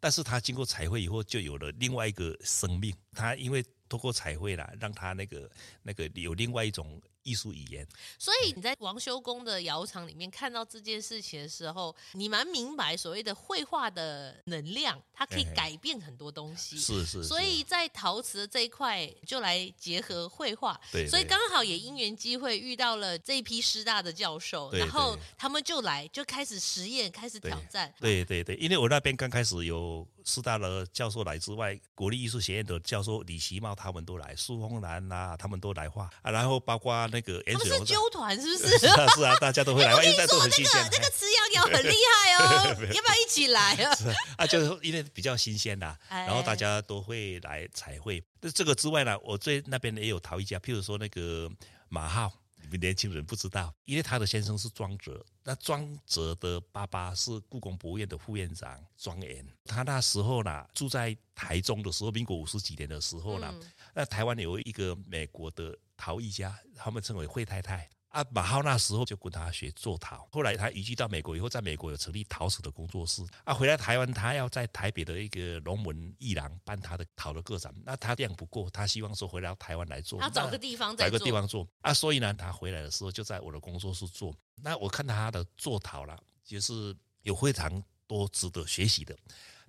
[0.00, 2.94] 但是它经过彩绘以后，就有了另外一个生命。
[3.12, 5.50] 它因为通过彩绘啦，让它那个
[5.82, 7.00] 那个有另外一种。
[7.24, 7.86] 艺术语言，
[8.18, 16.78] 所以你在王修公的窑厂里面看到这件事情的时候，你蛮明白所谓的绘画的能量，它可以改变很多东西。
[16.78, 17.24] 是是。
[17.24, 20.78] 所以在陶瓷的这一块，就来结合绘画。
[20.92, 21.08] 对。
[21.08, 27.92] 所以刚好也因缘机会遇到了这一批师大的教授，然后他们就来就开始实验，开始挑战。
[27.98, 37.08] 对对对，因为我那边刚开始有师大的教授来之外，国立艺术学院的教授李奇茂他们都来，苏风兰啊，他们都来画啊，然后包括。
[37.14, 38.78] 那个，他们是纠团是不是？
[38.78, 39.94] 是啊，是啊，大家都会来。
[39.94, 43.96] 我跟你说，那个那个瓷阳窑很厉害哦， 要不要一起来 啊？
[44.38, 48.22] 啊，就是因为比较新鲜呐，然后大家都会来彩绘。
[48.40, 51.48] 那这个之外呢，我最那边也有陶艺家，譬如说那个
[51.88, 59.46] 马浩，你们年轻人不知道，因为他的先生是庄哲，那庄哲的爸爸是故宫博物院的副院长庄严。
[59.66, 63.54] 他那时候呢，住在台中的时候，民国五十几年的时候呢，
[63.94, 65.76] 那台湾有一个美国的。
[65.96, 68.24] 陶艺家，他们称为惠太太啊。
[68.30, 73.52] 马浩那时候就跟他学做陶，后来他移居到美国以后，在美国有成立陶瓷的工作室啊。
[73.52, 81.92] 回来台湾，他要在台北的一个龙门艺廊办他的陶的个展，那他量不够，他希望说回来到台湾来做，他找个地方找个地方做啊。
[81.92, 84.34] 所以呢，他回来的时候就在我的工作室做。
[84.62, 89.16] 那我看他的做陶了，就是有非常多值得学习的。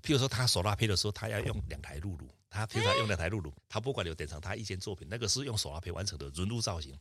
[0.06, 2.30] 譬如说，他手拉坯的时候，他要用 两台露露。
[2.48, 6.98] 他平常用两台露露，他不管有典藏他一件作品，那个是用手拉坯完成的轮辘造型。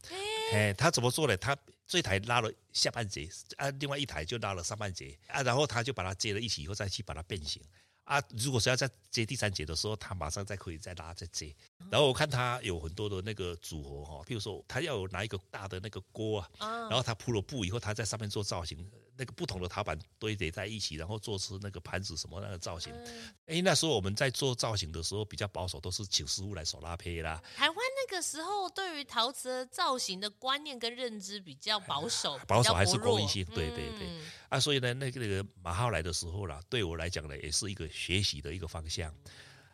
[0.52, 1.36] 哎，他怎么做呢？
[1.36, 7.62] 他这台拉了下半截，啊，另外一台就拉了上半截，啊，然后他就把它接了一起，以后再去把它变形。
[8.02, 11.54] 啊，如果是要再接第三节的时候，他马上再可以再拉再接。
[11.88, 22.92] 然后我看他有很多的那个组合哈，譬如说他要有拿一个大的那个锅啊，然后他铺了布以后，他在上面做造型，那个不同的陶板堆叠在一起，然后做出那个盘子什么那个造型。
[23.46, 27.42] 哎，那时候我们在做造型的时候比较保守，都是请师傅来手拉坯啦。
[27.56, 33.44] 台湾那个时候对于陶瓷的造型的观念跟认知比较保守，保守还是公益性？
[33.46, 34.08] 对对对。
[34.48, 39.14] 啊，所以呢，那个那个马浩来的时候啦，对我来讲呢，也是一个学习的一个方向。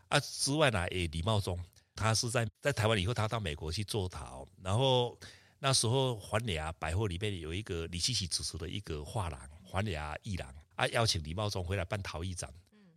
[0.09, 1.59] 啊，之外呢，也，李茂忠，
[1.95, 5.17] 他是在在台湾以后，他到美国去做陶，然后
[5.63, 12.51] 那时候环亚百货里面有一个李希奇主持的一个画廊，环亚艺廊，啊，邀请李茂忠回来办陶艺展。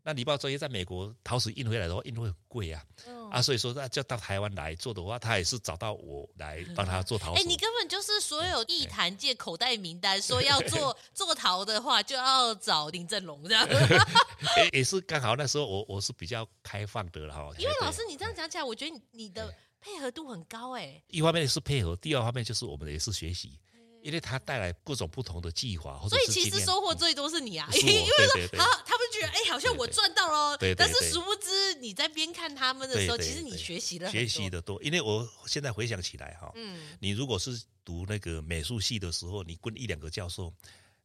[0.06, 7.40] 那李茂忠也在美国陶瓷运回来的话，运费很贵啊，嗯、啊，所以说那就到台湾来做的话，他也是找到我来帮他做陶瓷。
[7.40, 13.66] 哎、欸，你根本就是所有艺坛界口袋名单，说要做 做陶的话，就要找林正龙这样。
[14.58, 17.50] 也也是刚好那时候我我是比较开放的了哈。
[17.58, 21.04] 因为老师你这样讲起来，我觉得你的配合度很高哎。
[21.10, 23.60] 一方面是配合，第二方面就是我们也是学习。
[24.02, 34.78] 因为他带来各种不同的计划，或者所以其实收获最多是你啊，因为说好他们觉得哎，好像我赚到了，但是殊不知你在边看他们的时候，其实你学习了学习的多。
[34.84, 40.54] 因为我现在回想起来哈，嗯，你如果是读那个美术系的时候，你跟一两个教授，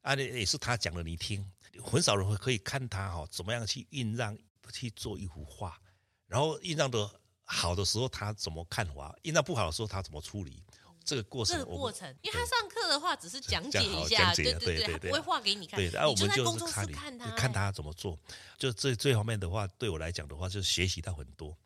[0.01, 1.49] 啊，也是他讲的你听，
[1.81, 4.37] 很少人会可以看他哈怎么样去印让
[4.73, 5.79] 去做一幅画，
[6.27, 7.09] 然后印让的
[7.51, 10.63] 好的时候他怎么看法，遇到不好的时候他怎么处理。
[11.03, 15.81] 这个过程，这个过程，因为他上课的话只是讲解一下，对对对，他不会画给你看。
[15.81, 16.87] 对，然后我们就是看
[17.19, 18.19] 他，看他怎么做。
[18.59, 21.57] 就这这方面的话，对我来讲的话，就是学习到很多。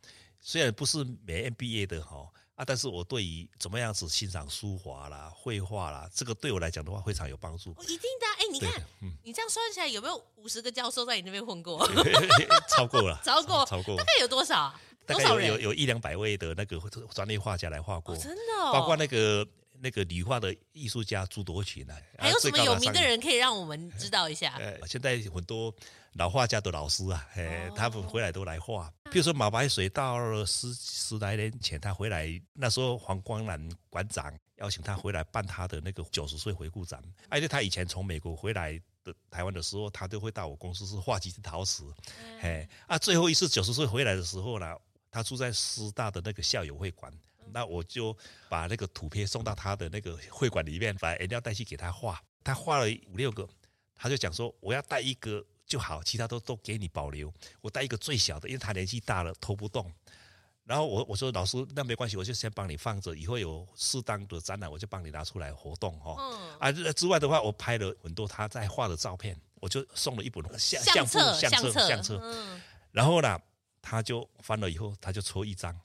[0.41, 7.75] 虽然不是美院毕业的哈啊，但是我对于怎么样子欣赏书画啦、绘画啦，这个对我来讲的话非常有帮助。
[7.83, 8.73] 一定的，哎，你看，
[9.25, 11.85] 你这样算起来有没有五十个教授在你那边混过？
[12.69, 14.73] 超过了，超过，超过，大概有多少？
[15.13, 16.79] 大概有有有一两百位的那个
[17.15, 19.47] 专业画家来画过，真的，包括那个
[19.81, 24.57] 那个理化的艺术家朱多群啊，还有什么有名的人可以让我们知道一下？
[24.59, 25.75] 呃，现在很多
[26.15, 28.93] 老画家的老师啊，哎，他们回来都来画。
[29.11, 41.85] 比如说马白水，到了十十来年前他回来，那时候黄光南馆长邀请他回来办他的那个九十岁回顾展，而且他以前从美国回来的台湾的时候，他都会到我公司是画几只陶瓷，
[42.41, 44.77] 哎，啊，最后一次九十岁回来的时候呢，
[45.13, 47.13] 他住在师大的那个校友会馆。
[47.53, 48.17] 那我就
[48.49, 52.21] 把那个图片送到他的那个会馆里面，把颜料带去给他画。
[52.43, 53.47] 他画了五六个，
[53.95, 57.33] 他就讲说：“我要带一个就好，其他都都给你保留。
[57.61, 59.93] 我带一个最小的，因为他年纪大了，拖不动。”
[60.65, 66.17] 然后我我说：“老师，那没关系，我就先帮你放着，以后有适当的展览，我就帮你拿出来活动。”哈，
[66.59, 72.23] 啊之外的话，我拍了很多他在画的照片，我就送了一本相相册相册相册。
[72.93, 73.39] 然后呢，
[73.83, 75.79] 他就翻了以后，他就抽一张。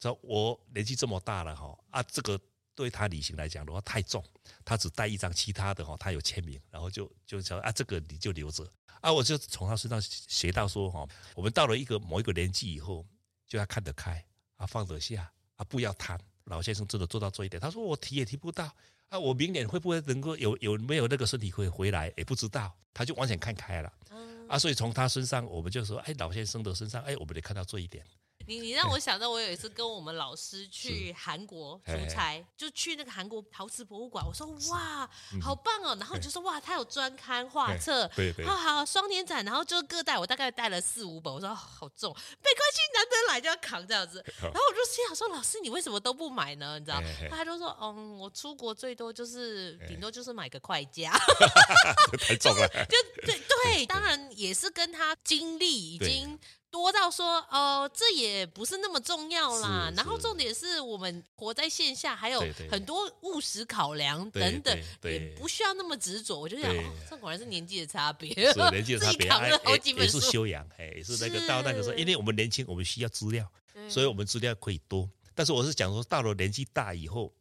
[0.00, 2.40] 说我年纪这么大了哈啊，这个
[2.74, 4.24] 对他旅行来讲的话太重，
[4.64, 8.66] 他只带一张，其他的哈他有签名，然后就就说啊，这个你就留着
[9.02, 13.04] 啊，我就从他身上学到说哈，我们到了一个某一个年纪以后，
[13.46, 14.24] 就要看得开
[14.56, 16.18] 啊，放得下啊，不要贪。
[16.44, 18.74] 老先生真的做到这一点，他说我提也提不到
[19.10, 23.92] 啊，我明年会不会能够有有没有那个身体会回来也不知道，他就完全看开了
[24.50, 28.04] 啊，所以从他身上我们就说，哎，老先生的身上，哎，我们得看到这一点。
[28.46, 34.24] 你你让我想到，我有一次跟我们老师去韩国出差，就去那个韩国陶瓷博物馆。
[34.26, 35.08] 我说哇，
[35.40, 35.96] 好棒哦！
[36.00, 41.32] 然后就说哇，他有专刊画册，对对，好好双年展，然后就各带，我大概带了四五本。
[41.32, 44.24] 我说好重，没关系，难得来就要扛这样子。
[44.42, 46.78] 然后我就心想说，老师你为什么都不买呢？
[46.78, 47.00] 你知道？
[47.30, 51.12] 他就说嗯，我出国最多就是顶多就是买个快家，
[52.18, 52.66] 太重了。
[52.88, 56.38] 就对对，当然也是跟他经历已经。
[56.70, 59.92] 多到说哦、呃，这也不是那么重要啦。
[59.96, 66.38] 然后重点是我们活在线下，还有很多务实考量等等，也不需要那么执着。
[66.38, 69.28] 我就想，哦，这果然是年纪的差别，是年纪的 差别。
[69.28, 73.46] 扛了好几本书，也是修养，哎，也是那个到那个时候，因为我们年轻，我们需要资料，
[73.88, 75.08] 所以我们资料可以多。
[75.34, 77.32] 但是我是讲说，到了年纪大以后。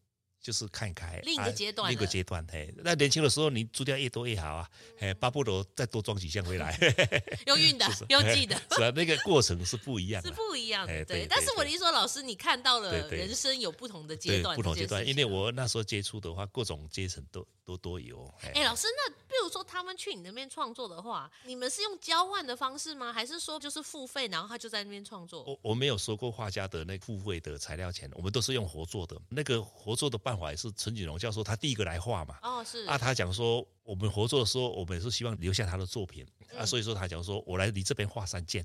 [0.50, 6.76] 就是看开，另一个阶段、啊，另一个阶段，嘿，那年轻的时候你租掉越多越好啊，嘿，巴不得再多装几箱回来，
[7.46, 11.28] 用运的，用寄的， 是啊，那个过程是不一样的，是不一样的，对。
[11.30, 18.26] 但是我的意思说，老师，你看到了人生有不同的阶段，不同阶段，因为我那时候接触的话，各种阶层都都都有。
[18.42, 23.12] 哎、欸，老师，那比如说他们去你那边创作的话，你们是用交换的方式吗？
[23.12, 25.44] 还是说就是付费，然后他就在那边创作？
[25.44, 32.38] 我我没有收过画家的那付费的材料钱，我们都是用合作的，那个合作的办法也是陈景荣教授他第一个来画嘛。
[32.44, 38.64] 哦，是啊，他讲说我们合作的时候，我们也是希望留下他的作品、嗯、啊，所以说他讲说我来你这边画三件，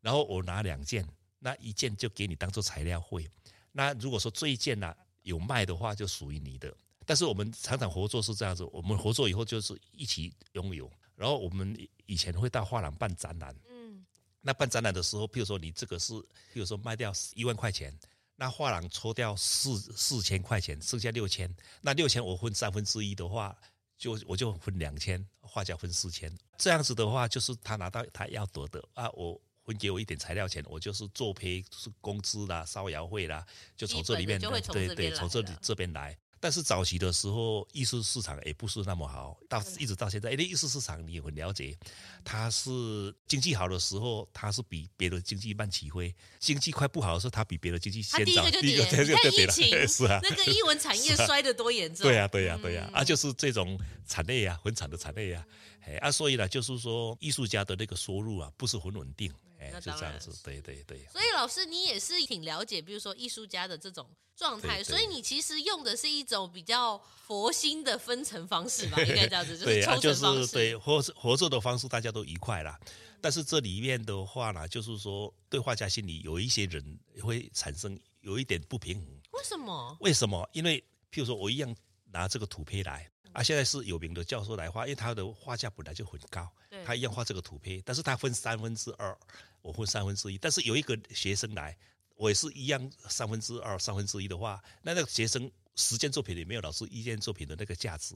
[0.00, 1.04] 然后我拿两件，
[1.40, 3.28] 那一件就给你当做材料费。
[3.72, 6.72] 那如果说这一件呢、啊、有卖的话，就属于你的。
[7.06, 10.90] 但是我们常常合作是这样子，我们合作以后就是一起拥有。
[11.14, 14.04] 然后我们以前会到画廊办展览，嗯，
[14.40, 17.96] 那办展览的时候，譬如说你这个是，譬如说卖掉一万块钱。
[18.34, 21.54] 那画廊抽掉四四千块钱，剩下六千。
[21.80, 23.56] 那六千我分三分之一的话，
[23.96, 26.34] 就我就分两千，画家分四千。
[26.58, 34.60] 这样子的话，就是他拿到他要得的啊，我分给我一点材料钱，我就是作坯是工资啦、烧窑费啦，就从这里面对
[34.94, 36.18] 对，从这里这边来。
[36.42, 41.78] 但是早期的时候，艺术市场也不是那么好，到一直到现在，因为艺术市场你也很了解，
[42.24, 48.26] 它是经济好的时候，它是比别的经济慢起飞；经济快不好的时候，它比别的经济先涨。
[48.26, 52.02] 第一个就跌，你看 疫情是啊，那个艺文产业摔得多严重。
[52.02, 53.78] 对呀，对呀，对呀，啊，就是这种
[54.08, 55.46] 产业呀，很惨的产业呀，
[55.86, 59.32] 哎啊，所以呢，就是说艺术家的那个收入啊，不是很稳定。
[59.72, 61.06] 那就这样子，对对对。
[61.12, 69.00] 所以老师，你也是挺了解，比如说艺术家的这种状态，所以你其实用的是一种比较佛心的分层方式吧？
[69.02, 70.52] 应该这样子， 就是抽成方式。
[70.52, 72.78] 对，合合作的方式，大家都愉快啦。
[73.20, 79.20] 但是这里面的话呢，就是说对画家心里有一些人会产生有一点不平衡。
[79.32, 79.96] 为什么？
[80.00, 80.48] 为什么？
[80.52, 80.80] 因为
[81.12, 81.76] 譬如说我一样
[82.10, 83.08] 拿这个土坯来。
[83.32, 86.46] 啊，现在是有名的教授来画，因为他的画价本来就很高，
[86.84, 89.18] 他一样画这个图片，但是他分三分之二，
[89.62, 90.36] 我分三分之一。
[90.36, 91.76] 但是有一个学生来，
[92.16, 98.14] 我也是一样三分之二、三分之一的话，那那个学生十件作品里没有老师一件作品的那个价值。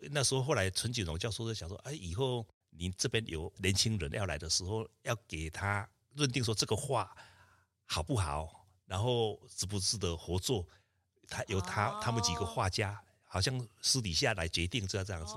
[0.00, 7.14] 那时候后来陈景荣教授就想说，哎，以后你这边有年轻人要来的时候，要给他认定说这个画
[7.84, 10.66] 好不好，然后值不值得合作，
[11.28, 13.03] 他有他他们几个画家。
[13.34, 15.34] 好像私底下来决定这样这样子，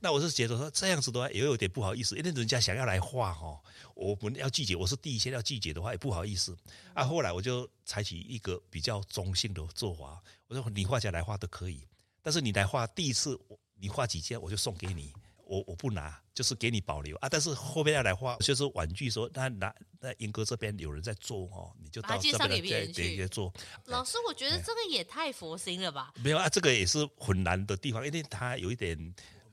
[0.00, 3.58] 那我是觉得说这样子的话也有点不好意思，因为人家想要来画哈，
[3.94, 6.54] 我们要拒绝，我是第一先要拒绝的话也不好意思。
[6.92, 11.80] 啊，后来我就采取一个比较中性的做法，我说你画家来画都可以，
[12.20, 13.40] 但是你来画第一次，
[13.76, 15.14] 你画几件我就送给你，
[15.48, 17.28] 我我不拿，就是给你保留啊。
[17.28, 23.52] 但是后面要来画，就是婉拒说，那那那英哥这边有人在做哦，你就到这边来对对做。
[23.86, 26.12] 老师，我觉得这个也太佛心了吧？
[26.22, 28.96] 没有啊，这个也是很难的地方，因为它有一点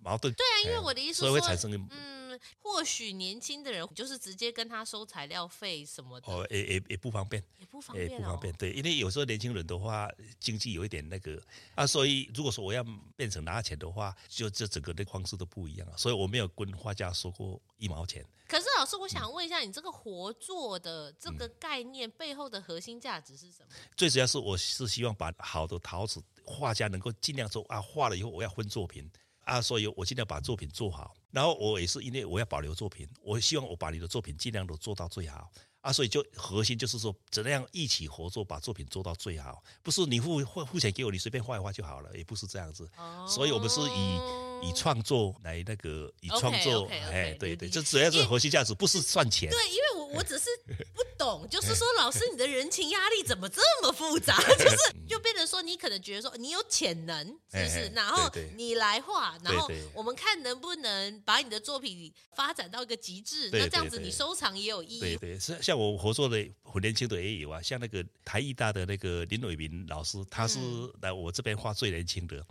[0.01, 0.33] 矛盾。
[0.33, 2.24] 对啊，因为我的意思说，所以会产生嗯。
[2.59, 10.09] 或许年轻的人就是直接跟他收材料费什么的，哦，也也也不方便，也不方便，也不方便，对，因为有时候年轻人的话，
[10.39, 11.41] 经济有一点那个
[11.75, 12.83] 啊，所以如果说我要
[13.15, 18.25] 变成拿钱的话，就这整个的方式都不一样了，所以我没有跟画家说过一毛钱。
[18.47, 23.69] 可是老师，我想问一下，你这个活做的这个概念背后的核心价值是什么？
[23.71, 29.09] 嗯，最主要是我是希望把好的陶瓷画家能够尽量做啊，画了以后我要分作品。
[29.45, 35.49] 啊，所以我尽量把作品做好，然后我也是因为我要保留作品，我希望我把你的作品尽量都做到最好。
[35.85, 42.89] 啊，所以就核心就是说，怎样一起合作把作品做到最好，不是你付付付钱给我，你随便画一画就好了，也不是这样子。
[42.97, 49.47] 哦、所以我们是以以创作来那个以创作，哎，对对，这主要是核心价值，不是赚钱。
[49.51, 50.49] 对，因为我我只是
[50.95, 54.41] 不懂，就是说 老师你的人情压力怎么这么复杂？
[54.57, 54.77] 就是
[55.07, 57.91] 就变成说你可能觉得说你有潜能，是不是？
[57.93, 64.99] 然后你来画，然后我们看能不能把你的作品发展到一个极致，那这样子你收藏也有意义。
[64.99, 65.74] 对对，是像。
[65.75, 70.59] 我合作的很年轻的也有啊，像那个台艺大的那个林伟民老师，他是
[71.01, 72.45] 来我这边画最年轻的，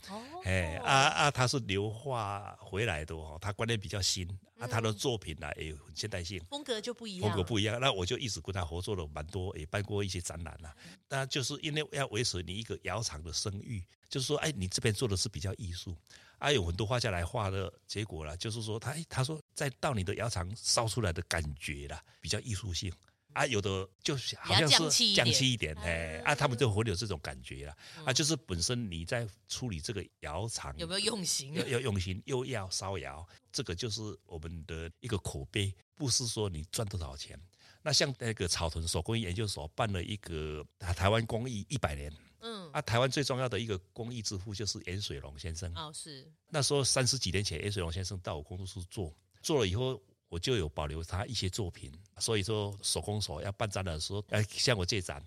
[0.45, 7.81] 哎、嗯、啊啊，他是留画回来的哦，他观念比较新，啊，他的作品呢也有很现代性，风格就不一样，风格不一样。
[7.81, 10.75] 那我就一直跟他合作了蛮多，也办过一些展览了。
[11.09, 15.97] 那就是因为要维持你一个窑厂的声誉，就是说，哎，你这边做的是比较艺术。
[16.37, 22.93] 还、啊、有很多画家来画的结果了，就是说他他说在到你的窑厂烧出来的感觉啦，比较艺术性。
[23.35, 31.53] 啊，有的就好像是降气一点，哎，啊，他们就会有这种感觉了，啊，就是本身你在处理这个窑厂有没有用心？
[31.53, 37.39] 要要用心，又要烧窑，这个就是我们的一个口碑，不是说你赚多少钱。
[37.83, 49.13] 那像那个草屯手工艺研究所办了一个台湾工艺一百年，嗯，啊，台湾最重要的一个工艺之父就是严水龙先生，哦，是那时候三十几年前，严水龙先生到我工作室做，
[49.43, 50.01] 做了以后。
[50.29, 55.23] 我就有保留他一些作品，所以说手工所要办展览的时候，哎，向我借展，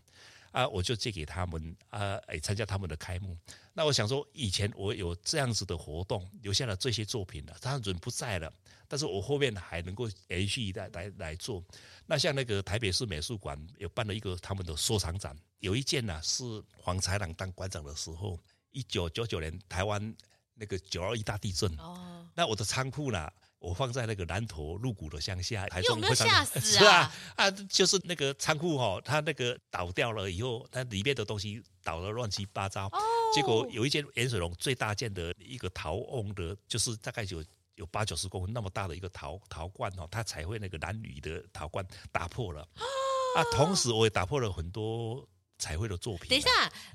[0.51, 3.37] 啊，我就借给他们，啊，哎，参加他们的开幕。
[3.73, 8.51] 那我想说，以前我有这样子的活动，留下了这些作品了，他人不在了，
[8.87, 11.63] 但是我后面还能够延续来来来做。
[12.05, 16.43] 那像那个台北市美术馆有办了一个他们的收藏展，有一件呢、啊、是
[16.75, 18.39] 黄才朗当馆长的时候，
[18.71, 20.15] 一九九九年台湾
[20.55, 23.31] 那个九二一大地震，哦，那我的仓库呢？
[23.59, 26.61] 我放在那个南投鹿谷的乡下，台中有吓死啊！
[26.61, 32.85] 是啊，啊，就是那个仓库哈，它那个倒掉了以后，它里面的东西倒得乱七八糟。
[32.87, 32.99] 哦。
[33.33, 37.43] 结果有一件盐水龙最大件的一个陶瓮的，就是大概有
[37.75, 42.61] 有八九十公分那么大的一个陶陶罐哦，它才会那个蓝铝的陶罐打破了。
[42.61, 42.85] 哦。
[43.35, 45.27] 啊，同时我也打破了很多。
[45.57, 46.29] 彩绘的作品。
[46.29, 46.49] 等一下，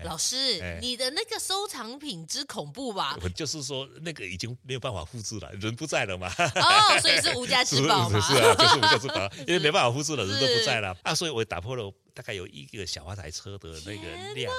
[0.05, 3.19] 老师，你的那个收藏品之恐怖吧？
[3.23, 6.33] 我就是说，那个已经没有办法复制了，人不在了嘛。
[6.39, 8.21] 哦，所以是无价之宝嘛。
[8.23, 14.53] 是啊，就是无价之宝，因为没办法复制了， 人都不在了啊，所以我打破了大概有一个小花台车的那个量。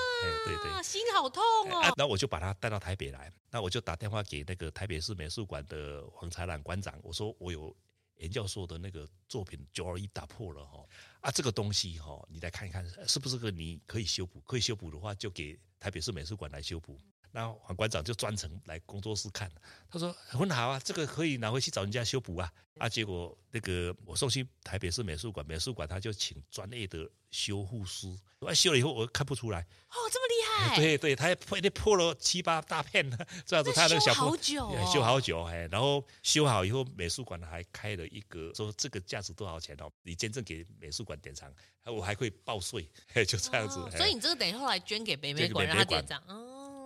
[0.46, 1.94] 对对，心好痛哦。
[1.98, 7.74] 那我就把它带到台北来，那我就打电话给那个台北市美术馆的黄才朗馆长，我说我有。
[8.18, 10.86] 严教授的那个作品九二一打破了哈
[11.22, 14.40] 啊，这个东西哈，你来看一看是不是个你可以修补？
[14.42, 17.00] 可以修补的话，就给台北市美术馆来修补。
[17.36, 19.52] 那黄馆长就专程来工作室看，
[19.90, 22.50] 他说很好啊，这个可以拿回去找人家修补啊。
[22.80, 28.08] 啊，结果那个我送去台北市美术馆，美术馆他就请专业的修护师，
[28.40, 29.62] 啊，修了以后我看不出来。
[29.62, 30.76] 哦，这么厉害？
[30.76, 33.08] 对对，他破那破了七八大片，
[33.46, 41.54] 这样子他那个小修好久，哦，修好久哎，然后修好以后，美术馆还开了一个说这个价值多少钱哦，你捐赠给美术馆典藏，
[41.86, 42.90] 我还会报税，
[43.28, 43.78] 就这样子。
[43.80, 46.20] 哦，所以你这个等于后来捐给北美馆让他典藏。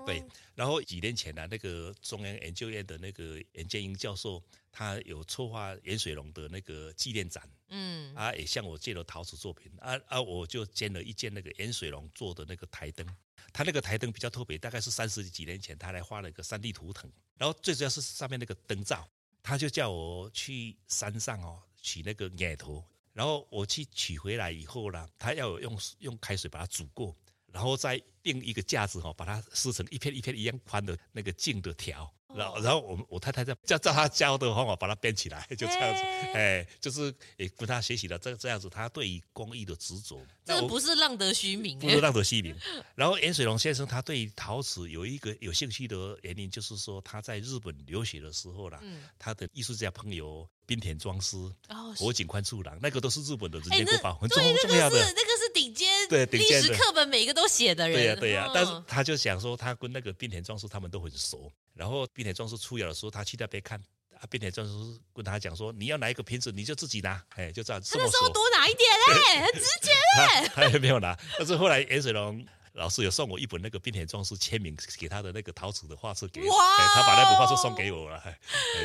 [0.07, 0.23] 对，
[0.55, 4.41] 然后几年前呢、啊，那个中央研究院的那个严建英教授，
[4.71, 13.05] 他有策划颜水龙的那个纪念展，嗯，啊，也向我借了陶瓷作品，啊啊，我就捐了一件那个颜水龙做的那个台灯，
[13.51, 19.07] 他那个台灯比较特别，大概是三十几年前他来画了一个三 D 图腾，然后最主要是上面那个灯罩，
[19.43, 22.81] 他就叫我去山上哦取那个眼头，
[23.11, 27.13] 然后我去取回来以后呢，他要用用开水把它煮过。
[27.51, 36.01] 然后再定一个架子哈，把它撕成一片一片一样宽的那个净的条，然后，然后我我太太在照照他教的方法把它编起来，就这样子，
[36.33, 42.55] 哎，就是也跟他学习了这这样子，他对于工艺的执着，这不是浪得虚名，不是浪得虚名。
[42.95, 48.81] 然后严水龙先生他对于陶瓷有一个有兴趣的原因，就是说他在日本留学的时候啦，
[49.17, 51.53] 他的艺术家朋友滨田庄司、
[51.95, 58.51] 火井宽次郎，那个都是日本的人间国宝，很重重要的，那个是顶尖，对历史课本每一个都写的人，对呀对呀。
[58.53, 61.51] 但是他就想说，他跟那个滨田庄司他们都很熟。
[61.73, 63.79] 然后滨田庄司出窑的时候，他去那边看，
[64.15, 70.51] 啊，滨田庄司跟他讲说：“你要哪一个瓶子，你就自己拿，哎，就这样。”他那时候多拿一点嘞， 很直接嘞。
[70.55, 72.43] 他也没有拿，但是后来颜水龙
[72.77, 78.39] 老师有送我一本那个滨田庄司签名给他的那个陶瓷的画册给我，哇他把那本画册送给我了，哎，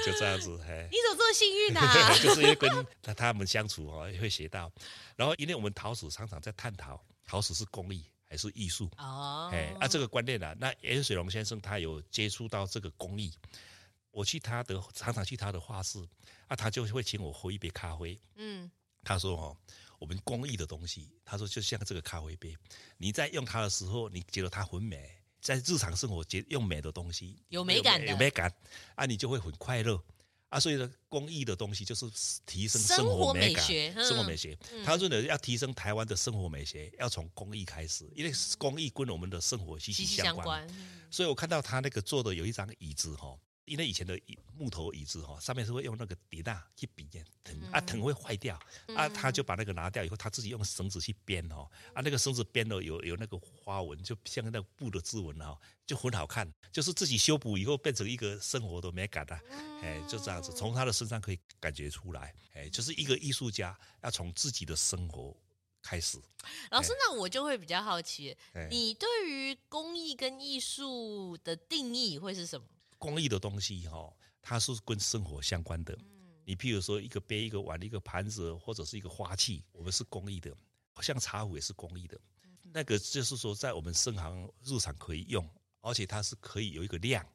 [0.05, 0.89] 就这样子，哎。
[0.91, 1.81] 你怎么这么幸运呢？
[1.81, 2.15] 啊？
[2.19, 2.69] 就是因为跟
[3.03, 4.73] 他他们相处哦，会学到。
[5.15, 8.05] 然后因为我们陶瓷常常在探讨，陶瓷是工艺。
[8.33, 13.31] 还是艺术哦，哎，啊，这个观念呢、啊，那颜水龙先生他有接触到这个工艺，
[14.11, 16.03] 我去他的常常去他的画室，
[16.47, 18.71] 啊，他就会请我喝一杯咖啡，嗯，
[19.05, 19.55] 他说哦，
[20.03, 22.57] 我们工艺的东西，他说就像这个咖啡杯，
[22.99, 25.09] 你在用它的时候，你觉得它很美，
[25.41, 28.53] 在日常生活觉用美的东西有美感有美感，
[28.97, 30.03] 啊，你就会很快乐。
[30.49, 32.11] 啊，所以呢，工艺的东西就是
[32.45, 33.65] 提升生活美感，
[34.05, 34.59] 生活美学。
[34.85, 40.69] 他说呢要提升台湾的生活美学，要从工艺开始，因为工艺跟我们的生活息息相关。
[41.13, 43.39] 所以我看到他那个做的有一张椅子哈。
[43.65, 44.19] 因为以前的
[44.59, 47.09] 木头椅子哈，上面是会用那个铁打去编
[47.45, 48.59] 藤啊，藤会坏掉
[48.97, 55.57] 啊，他就把那个拿掉以后，他自己用绳子去编哦啊，那个绳子编了有有那个花纹，就像那个布的织纹哈，
[55.87, 59.41] 就很好看，就是自己修补以后变成一个生活的美感的，
[59.81, 65.37] 哎，就这样子，从他的身上可以感觉出来，哎，就是一个艺术家要从自己的生活
[65.81, 66.19] 开始。
[66.73, 68.37] 老师，那我就会比较好奇，
[68.71, 72.67] 你对于工艺跟艺术的定义会是什么？
[73.03, 75.99] 工艺的东西哈，它是跟生活相关的。
[76.45, 80.57] 你譬如说一个杯、一个碗、一个盘子，或者是一个花器，我们是工艺的。
[81.01, 82.17] 像茶壶也是工艺的，
[82.63, 85.45] 那个就是说在我们生行日常可以用，
[85.81, 87.27] 而且它是可以有一个量，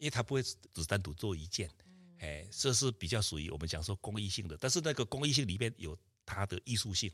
[0.00, 1.70] 因为它不会只单独做一件。
[2.18, 4.56] 哎，这是比较属于我们讲说公益性的。
[4.58, 7.08] 但是那个公益性里面有它的艺术性。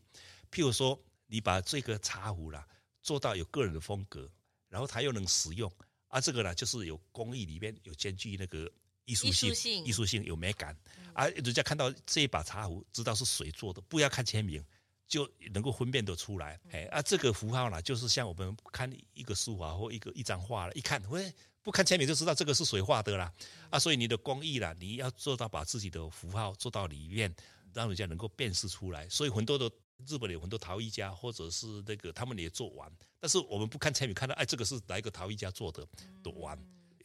[0.50, 2.66] 譬如说，你把这个茶壶啦
[3.02, 4.30] 做到有个人的风格，
[4.70, 5.70] 然后它又能实用。
[6.12, 8.70] 啊，这个呢，就是有工艺里面有兼具那个
[9.06, 10.76] 艺术性，艺术性，艺术性有美感。
[11.14, 14.62] 啊，人家看到这一把茶壶，知道是谁做的，不要看签名，
[15.08, 16.60] 就能够分辨得出来。
[16.70, 21.32] 哎，啊，这个符号呢，就是像我们看一个书法或一个一张画了，一看，喂，
[21.62, 23.32] 不看签名就知道这个是谁画的啦。
[23.70, 27.34] 啊，所以你的工艺啦，你要做到把自己的符号做到里面，
[27.72, 29.08] 让人家能够辨识出来。
[29.08, 29.72] 所以很多的。
[30.06, 32.90] 日本有很多陶艺家，或者是那个他们也做碗，
[33.20, 35.86] 但是我们不看签名，看到哎，这个是哪一个陶艺家做的
[36.22, 36.58] 的碗，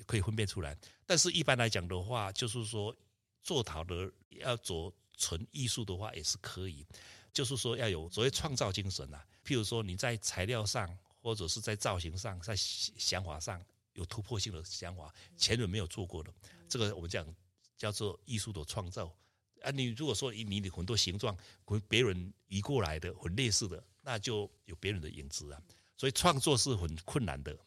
[0.05, 0.77] 可以分辨出来。
[1.05, 2.95] 但是一般来讲的话，就是说
[3.43, 6.85] 做陶的要做纯艺术的话也是可以，
[7.33, 9.25] 就是说要有所谓创造精神呐、啊。
[9.45, 16.33] 譬如说你在材料上，或者是在造型上，在想法上有突破性的想法，前人没有做过的，
[16.67, 17.25] 这个我们讲
[17.77, 19.13] 叫做艺术的创造。
[19.61, 21.35] 啊，你如果说你的很多形状
[21.65, 25.61] 跟别人移过来的很类似的，那就有别人的影子啊。
[25.97, 27.57] 所以创作是很困难的。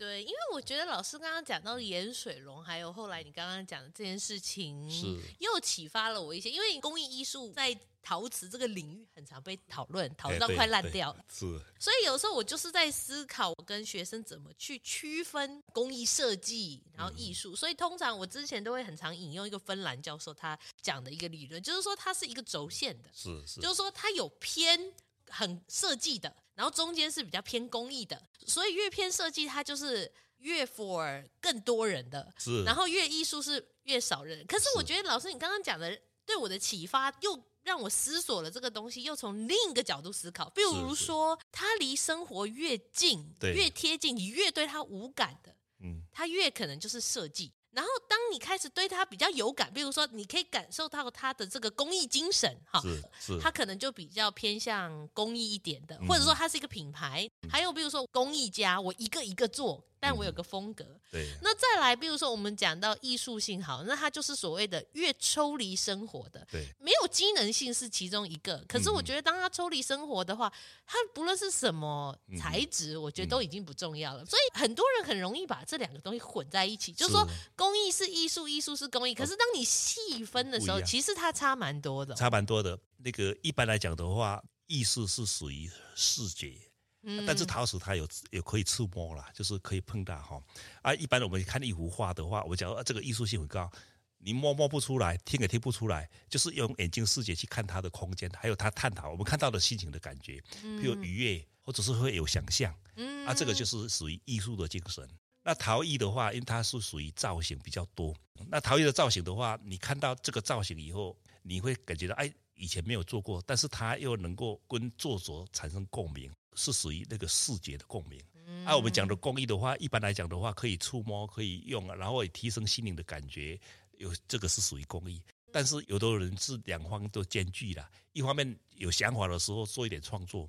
[0.00, 5.06] 对，因为我觉得老师刚刚讲到盐水龙，还有后来你刚刚讲的这件事情，是
[5.40, 6.50] 又启发了我一些。
[6.50, 11.14] 因为工艺艺术在陶瓷这个领域很常被讨论，讨论到快烂掉。
[11.30, 11.44] 是，
[11.78, 17.52] 所以有时候我就是在思考，我跟学生怎么去区分工艺设计，然后艺术。
[17.52, 24.94] 嗯、所以通常我之前都会很常引用一个芬兰教授他讲的一个理论，就是说它是一个轴线的，是是，就是说它有偏
[25.30, 26.36] 很设计的。
[26.54, 32.62] 然后中间是比较偏工艺的，所以越偏设计，它就是越 for 更多人的，是。
[32.64, 34.44] 然后越艺术是越少人。
[34.46, 40.50] 可是我觉得老师你刚刚讲的对我的启发，又让我思索了这个东西，又从另一个角度思考。
[40.50, 47.52] 比如说，它离生活越近，越贴近，你越对它无感的，嗯，它越可能就是设计。
[47.72, 52.82] 然后，当你开始对他比较有感，比如说，你可以感受到他的这个工艺精神，哈，
[53.20, 57.30] 是，他可能就比较偏向工艺一点的，或者说他是一个品牌。
[57.48, 59.84] 还有，比如说工艺家，我一个一个做。
[60.00, 61.28] 但我有个风格，嗯、对。
[61.42, 66.66] 那再来，比如说我们讲到艺术性好，那它就是所谓的越抽离生活的，对。
[66.80, 70.50] 没有机能性是其中一个，可是我觉得当它抽离生活的话，
[70.86, 74.24] 它不论是什么材质，我觉得都已经不重要了。
[74.24, 79.14] 所以很多人很容易把这两个东西混在一起，就是说工艺是艺术，艺术是工艺。
[79.14, 82.78] 可是当你细分的时候，其实它差蛮多的，差蛮多的。
[82.96, 86.69] 那个一般来讲的话，艺术是属于视觉。
[87.02, 90.42] 嗯，但是陶瓷它有有可以触摸啦，就是可以碰到哈。
[90.82, 93.70] 啊，一般我们看一幅画的话，我讲、啊、这个艺术性很高，
[94.18, 105.08] 你摸摸不出来，听也听不出来，就是用眼睛视觉去看它的空间，还有它探讨我们看到的心情的感觉，譬如愉悦，或者是会有想象，嗯，啊，这个就是属于艺术的精神。
[105.42, 108.14] 那陶艺的话，因为它是属于造型比较多，
[108.48, 112.30] 那陶艺的造型的话，你看到这个造型以后，你会感觉到哎。
[112.56, 118.20] 以前没有做过，但是它又能够跟作者产生共鸣，是属于那个视觉的共鸣。
[118.64, 123.58] 啊，我们讲的工艺的话，一般来讲的话，可以触摸，可以用，然后也提升心灵的感觉，
[123.98, 125.22] 有这个是属于工艺。
[125.52, 130.48] 但是有的人是两方都兼具了，一方面有想法的时候做一点创作。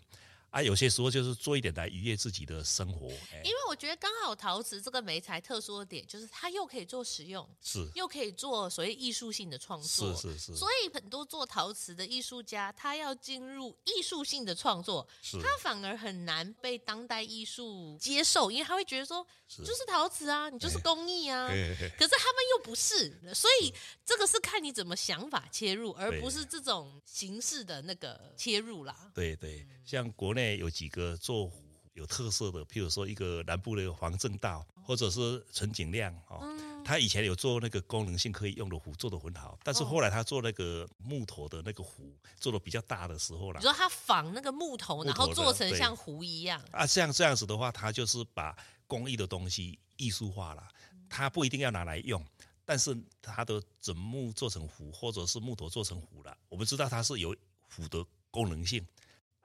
[0.51, 3.07] 啊，有些时候就是做一点来愉悦自己的生活。
[3.43, 10.55] 因为我觉得刚好陶瓷这个媒材特殊的点，就是它又可以做实用，是又可以做所谓艺术性的创作，是是是。
[10.55, 15.07] 所以很多做陶瓷的艺术家，他要进入艺术性的创作，
[15.41, 21.47] 他反而很难被当代艺术接受，因为他会觉得说，就是陶瓷啊，你就是工艺啊。
[21.47, 23.73] 可是他们又不是，所以
[24.05, 29.09] 这个是看你怎么想法切入，而不是这种形式的那个切入啦。
[29.13, 30.57] 对对，像国内。
[30.57, 31.51] 有几个做
[31.95, 36.41] 有特色的，譬如说一个南部的黄正道，或者是陈景亮哦，
[36.85, 39.59] 他以前有做那个功能性可以用的壶，做得很好。
[39.63, 43.59] 但是后来他做那个木头的那个壶，做的比较大的时候了。
[43.59, 46.85] 你说他仿那个木头，然后做成像壶一样啊？
[46.85, 48.55] 像这样子的话，他就是把
[48.87, 50.65] 工艺的东西艺术化了。
[51.09, 52.23] 他不一定要拿来用，
[52.63, 56.37] 但是他的整木做成壶，或者是木头做成壶了。
[56.47, 57.35] 我们知道它是有
[57.75, 58.85] 壶的功能性。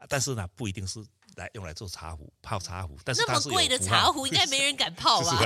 [0.08, 1.04] 但是呢，不一定是
[1.36, 2.96] 来用来做茶壶、泡茶壶。
[3.04, 5.38] 但是那么贵的茶壶，应该没人敢泡 吧？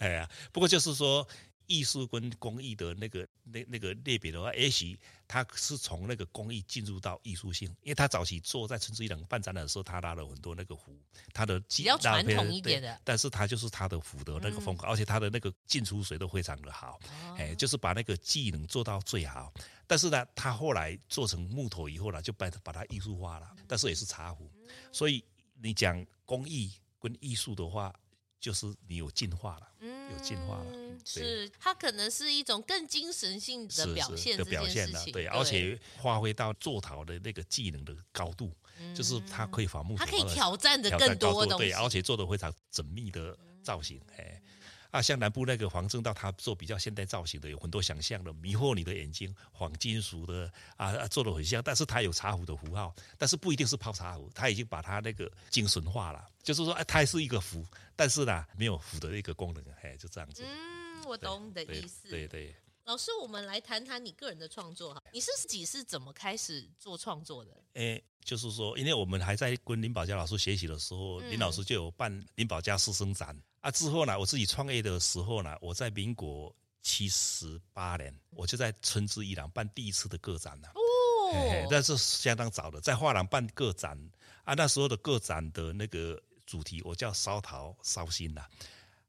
[0.00, 1.26] 哎呀，不过就是说，
[1.68, 4.98] 艺术跟工艺的那个那那个类别的话，也许
[5.28, 10.92] 他是从那个工艺进入到艺术性，因为他早期做在春之艺廊办展览的时候，他拉了很多那个壶，
[11.32, 16.98] 他的比较传统一点的，但是他就是他的壶的那个风格，嗯、而且他的那个进出水都非常的好，
[17.36, 19.52] 哎、哦，就是把那个技能做到最好。
[19.86, 23.54] 但是呢，他后来做成木头以后呢，就把把它艺术化了。
[23.66, 24.50] 但是也是茶壶，
[24.90, 25.22] 所以
[25.60, 27.94] 你讲工艺跟艺术的话，
[28.40, 30.66] 就是你有进化了，有进化了。
[31.04, 38.52] 是它可能是一种更精神性的表现的表现了，对，而且发挥到做陶的那个技能的高度，
[38.94, 44.42] 就是它可以伐木头，它可以挑战的更多东西，对，而且做的非常缜密的造型，哎。
[44.90, 51.62] 啊，像南部那个黄正道，他做比较现代造型的，有很多想象的，迷惑你的眼睛，仿金属的啊，做的很像。
[51.62, 57.64] 但是他有茶壶的符号，但是不一定是泡茶壶，他已经把它那个精神化了，就是说，哎，它是一个壶，
[57.94, 60.42] 但是呢，没有壶的一个功能，哎，就这样子。
[60.46, 62.08] 嗯，我懂你的意思。
[62.08, 62.54] 对对，对。
[62.88, 67.62] 老师，我们来谈谈你个人的创作哈，你是自己是怎么开始做创作的？
[67.74, 73.38] 哎，就是说，因为我们还在跟林宝嘉老师学习的时候，嗯、林老师就有办林宝嘉师生展。
[73.60, 80.68] 啊，之后呢，我自己创业的时候呢，我在民国七十八年，我就在春之艺廊办第一次的个展了。
[80.68, 84.00] 哦，那是相当早的，在画廊办个展
[84.44, 84.54] 啊。
[84.54, 88.46] 那时候的个展的那个主题，我叫烧陶烧心呐。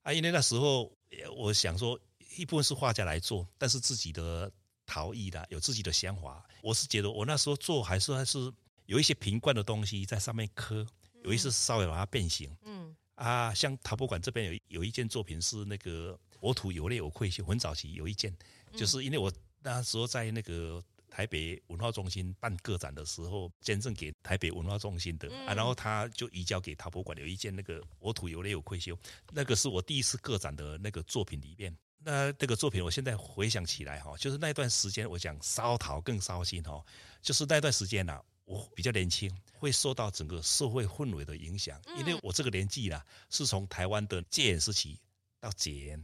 [0.01, 0.91] 啊，因为那时候
[1.37, 1.97] 我想说，
[2.35, 4.51] 一部分是画家来做，但是自己的
[4.85, 6.45] 陶艺的有自己的想法。
[6.61, 8.51] 我是觉得我那时候做还是还是
[8.85, 10.85] 有一些瓶罐的东西在上面刻，
[11.23, 12.55] 有一次稍微把它变形。
[12.63, 12.95] 嗯。
[13.15, 18.33] 啊，像陶博馆这边有有一件作品是那个我土有泪有愧疚，很早期有一件，
[18.77, 19.29] 就是因为我
[19.61, 28.97] 那时候在那个台北文化中心办个展的时候，捐赠给台北文化中心的啊，然后他就移交给陶博馆有一件那个我土有泪有愧疚，
[29.33, 36.83] 那个是我第一次个展的那个作品里面，那这个作品我现在回想起来哈，就是那段时间我讲烧陶更烧心哈，
[37.21, 38.21] 就是那段时间呐。
[38.45, 44.99] 我比较年轻，会受到整个社会氛围的影响，因为我这个年纪啦，是从台湾的戒严时期
[45.39, 46.03] 到解严，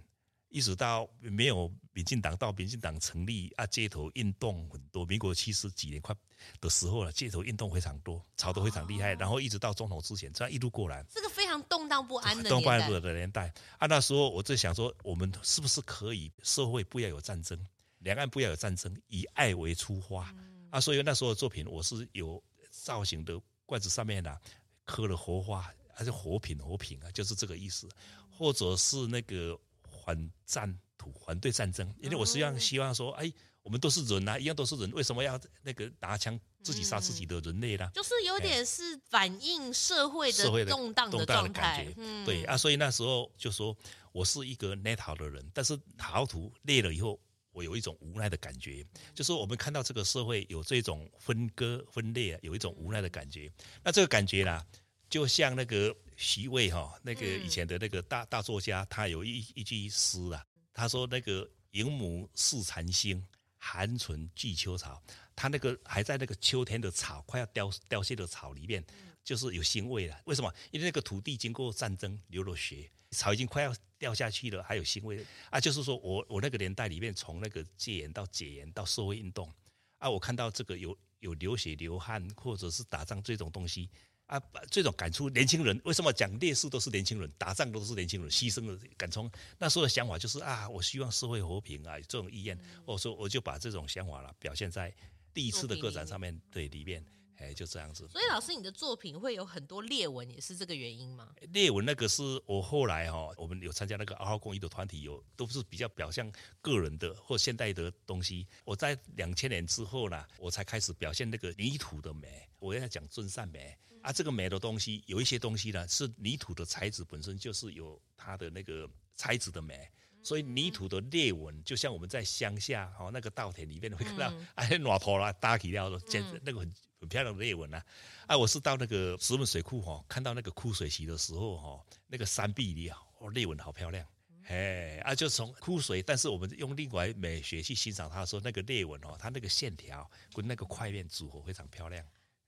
[0.56, 6.16] 一直到没有民进党到民进党成立啊，街头运动很多，民国七十几年快
[6.62, 13.54] 的时候了，街头运动非常多，吵得非常厉害，然后一直到总统之前，这样一路过来，这个非常动荡不安的动荡不安的年代。
[13.78, 17.60] 啊，那时候我在想说，我们是不是可以社会不要有战争，
[18.00, 20.34] 两岸不要有战争，以爱为出发。
[20.70, 22.42] 啊，所以那时候的作品我是有
[22.72, 24.42] 造型的罐子上面呢、啊，
[24.86, 27.90] 刻了活花，还是活品活品啊，就是这个意思，
[28.32, 29.60] 或者是那个
[30.06, 33.32] 反战土，反对战争，因为我实际上希望说，哎，
[33.64, 37.90] 我们都是人啊，一样都是人，为什么要那个拿枪自己杀自己的人类呢？
[37.94, 43.76] 就是有点是反映社会的动荡的状态，嗯、对啊，所以那时候就说
[44.12, 47.20] 我是一个捏陶的人，但是陶土裂了以后。
[47.56, 53.50] 我有一种无奈的感觉，就是我们看到这个社会有这种分割分裂，有一种无奈的感觉。
[53.82, 54.62] 那这个感觉啦，
[55.10, 63.22] 就像那个徐渭哈，那个以前的那个大大作家，他有一一句诗啊，他说那个迎母似残星，
[63.58, 65.02] 寒存寄秋草。
[65.36, 68.82] 他那个还在那个秋天的草快要凋凋谢的草里面，
[69.22, 70.18] 就是有腥味了。
[70.24, 70.54] 为什么？
[70.72, 75.60] 因为那个土地经过战争流了血，草已经快要掉下去了，还有腥味啊。
[75.60, 79.52] 就是说我我那个年代里面，从那个戒严到解严到社会运动
[79.98, 83.90] 啊，我看到这个有有流血流汗或者是打仗这种东西。
[84.28, 89.30] 啊，这种感触，年轻人为什么讲烈士都是年轻人，打仗都是年轻人，牺牲的感冲。
[89.60, 92.58] 那时候的想法就是啊，我希望社会和平啊，这种意愿。
[92.86, 94.94] 我说我就把这种想法了表现在
[95.34, 97.06] 第一次的个展上面，对里面，
[97.38, 98.08] 哎，就这样子。
[98.08, 101.34] 所以老师，你的作品会有很多裂纹，也是这个原因吗？
[101.52, 106.32] 裂纹那个是我后来哈，我们有参加那个二号公益的团体，有都是比较表现
[106.62, 108.48] 个人的或现代的东西。
[108.64, 112.48] 我在两千年之后呢，我才开始表现那个泥土的美。
[112.60, 113.78] 我要讲尊善美。
[114.02, 119.90] 啊，这个美的东西有一些东西呢，是泥土的材质本身就是有它的那个材质的美，
[120.26, 127.86] 所以泥土的裂纹，就像我们在乡下哦那个稻田里面会看到， 哎，暖坡啦，搭起料简直那个很很漂亮的裂纹啊。
[128.26, 134.04] 啊，我是到那个石门水库哈，看到那个枯水期的时候哈，那个山壁里啊哦，裂纹好漂亮，
[134.48, 142.04] 哎，啊，就从枯水，但是我们用另外美学去欣赏它的时候，那个裂纹哦，它那个线条跟那个块面组合非常漂亮。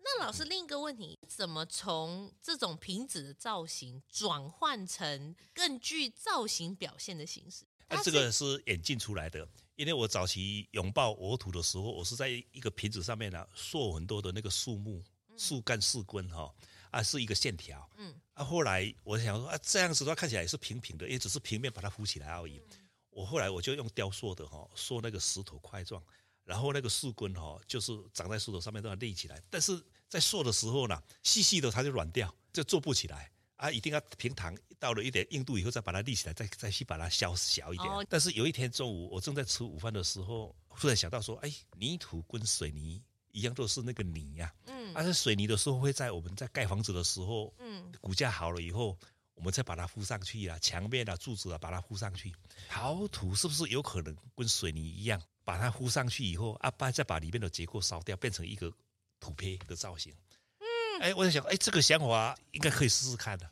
[0.09, 7.65] 那老师，另一个问题，怎么从这种瓶子的造型转换成更具造型表现的形式？
[7.89, 9.45] 那这个是演进出来的。
[9.75, 15.03] 因为我早期拥抱我土的时候，我是在一个瓶子上面呢，塑很多的那个树木、
[15.37, 16.51] 树干、树根哈，
[16.89, 17.87] 啊，是一个线条。
[17.97, 18.15] 嗯。
[18.33, 22.61] 啊，后来我想说啊，这样子的话看起来也是平平的，也只是平面把它浮起来而已。
[23.09, 26.01] 我后来我就用雕塑的哈，塑那个石头块状，
[26.43, 29.83] 然后那个树根哈，就是长在石头上面都要立起来，但是。
[30.09, 33.69] 在做的时候呢，细细的它就软掉，就做不起来啊！
[33.69, 37.89] 一定要平躺，到了一点硬度以后再把它立起来，再再去把它削小一点。
[37.89, 44.67] 哦、但是有一天中午，我正在吃午饭的时候，突然想到说：“哎，泥土跟水泥一样，都是那个泥呀、啊。
[44.67, 48.97] 嗯，而、啊、且水泥的时候会在我们在盖房子的时候，嗯，骨架好了以后，
[49.33, 52.31] 我们再把它铺上去啊，墙面啊、柱子啊，把它铺上去。
[52.69, 58.71] 陶土是不是有可能跟水泥一样，把它铺上去以后，啊，再把里面的结构烧掉，变成一个？”
[59.19, 60.13] 土坯的造型，
[60.59, 60.65] 嗯，
[61.01, 63.45] 哎，我在想，哎，这个想法应该可以试试看的，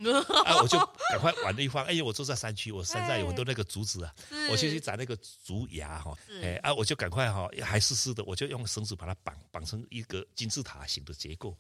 [0.45, 0.77] 啊，我就
[1.11, 4.13] 赶快玩了一番，哎，我住在山区，我山上有很多那个竹子啊，
[4.49, 11.55] 我就去找那个竹芽哈，哎，啊，我就赶快哈，还湿湿的，我就用绳子把它绑绑成一个金字塔形的结构，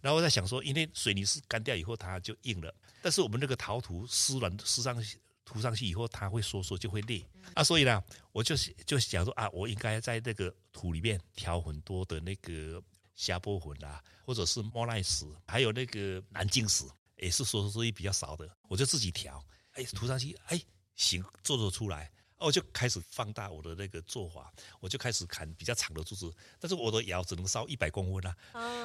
[0.00, 4.96] 然后我在想说，因为水泥是干掉以后它就硬了，但是我们那个陶土湿软湿上
[5.44, 7.24] 涂上去以后，它会缩缩就会裂，
[7.54, 8.54] 啊，所以呢，我就
[8.86, 12.82] 就想说啊，我应该在那个土里面调很多的那个。
[13.18, 16.84] 虾波粉啊，或者是莫奈石，还有那个南京石，
[17.16, 20.62] 也是说说比较少的，我就自己调，哎，涂上去，哎，
[20.94, 28.36] 行，做得出来，我就开始放大我的那个做法，我就开始砍比较长的柱子，但是我的窑只能烧一百公分啊，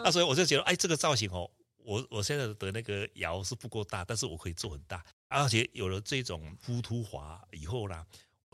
[0.03, 8.03] 啊，所以我就觉得，哎，这个造型哦，我我现在的那个窑是不够大，但是我可以做很大，而且有了这种浮凸法以后呢。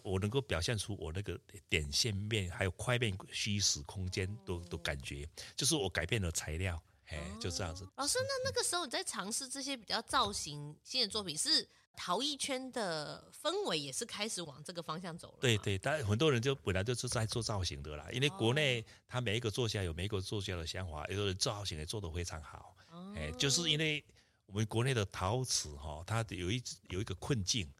[0.03, 7.87] 我能够表现出我那个点线面，还有块面虚实空间都都感觉，就是我改变了材料，哎，就这样子。
[7.97, 15.37] 老师，那那个时候你在尝试这些比较造型新的作品，是陶艺圈的氛围也是开始往这个方向走了？
[15.41, 22.75] 对对，但很多人就本来就是在做造型的啦，因为国内他每一个作家有每一个作家的想法，有的人造型也做得非常好，
[23.15, 24.03] 哎，就是因为
[24.45, 27.71] 我们国内的陶瓷哈，它有一有一个困境。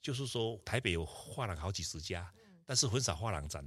[0.00, 2.32] 就是说，台北有画廊好几十家，
[2.64, 3.64] 但是很少画廊展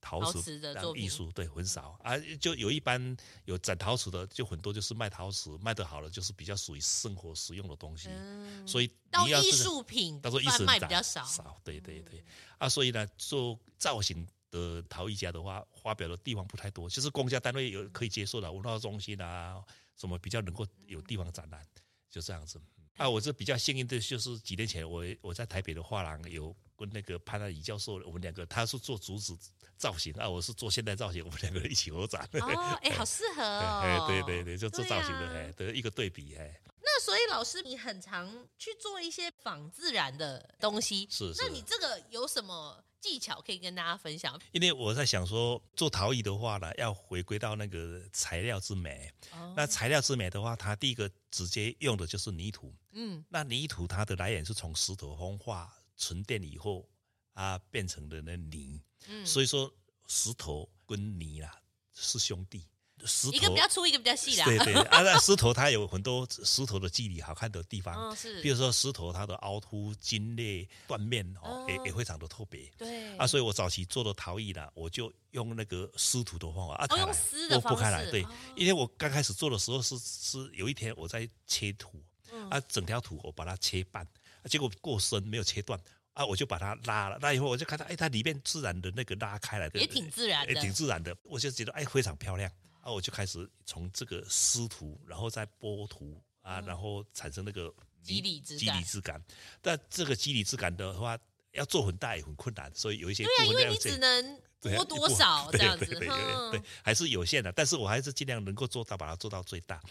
[0.00, 2.12] 陶瓷的艺术，对，很少啊。
[2.40, 8.08] 就有一般有展陶瓷的，就很多就是卖陶瓷，卖得好的就是比较属于生活实用的东西。
[8.10, 8.90] 嗯、所以
[9.24, 12.24] 你要艺术品，到时候艺术卖比较少，少，对对对。
[12.58, 19.62] 啊，所以呢，做造型的陶艺家的话，发表的地方不太多，就是公家单位有可以接受的文化中心啊，
[19.96, 21.66] 什么比较能够有地方展览，
[22.10, 22.60] 就这样子。
[22.96, 29.36] 啊，我这比较幸运的就是几年前我我在台北的画廊有跟那个潘安仪教授，我们两个他是做竹子
[29.76, 32.22] 造型啊，我是做现代造型，我们两个人一起合展。
[32.32, 33.80] 哦，哎， 好适合哦。
[33.82, 36.60] 哎，对对对，就做造型的，哎，的一个对比，哎。
[36.86, 41.32] 那所以老师，你很常去做一些仿自然的东西，是。
[41.38, 44.40] 那你这个有什么技巧可以跟大家分享？
[44.50, 49.12] 因为我在想说，做陶艺的话呢，要回归到那个材料之美。
[49.30, 49.52] 哦。
[49.54, 52.74] 那材料之美的话，它第一个直接用的就是泥土。
[52.92, 53.22] 嗯。
[53.28, 56.88] 那泥土它的来源是从石头风化沉淀以后
[57.34, 58.80] 啊变成的那泥。
[59.06, 59.26] 嗯。
[59.26, 59.70] 所以说
[60.06, 61.54] 石头跟泥啊
[61.92, 62.66] 是兄弟。
[63.06, 64.44] 石头一个比较粗，一个比较细啦。
[64.44, 68.40] 对对，啊，那石头它有很多石头的肌理好看的地方，嗯，是。
[68.42, 72.70] 比如说石头它的凹凸、筋裂、断面哦，也也非常的特别。
[72.76, 73.16] 对。
[73.16, 77.78] 啊，所以我早期做的陶艺呢，我就用那个撕土的方法啊，哦，用撕的方式。
[77.78, 78.26] 剥开来，对，
[78.56, 82.02] 因为我刚开始做的时候是是有一天我在切土，
[82.50, 84.06] 啊，整条土我把它切半，
[84.48, 85.78] 结果过深没有切断。
[86.14, 92.48] 啊，我就把它拉了，那以后我就看到，哎，它里面自然的那个拉开来的，也挺自然的，也挺自然的，我就觉得哎非常漂亮。
[92.84, 99.22] 啊，我就开始从这个撕土，然后再剥图啊，然后产生那个肌理质肌理质感。
[99.62, 101.18] 但这个肌理质感的话，
[101.52, 106.08] 要做很大也很困难，所以有一些对啊，因为你只能 剥多少这样子，对对
[106.50, 107.50] 对，还是有限的。
[107.52, 109.82] 但是我还是尽量能够做到，把它做到最大。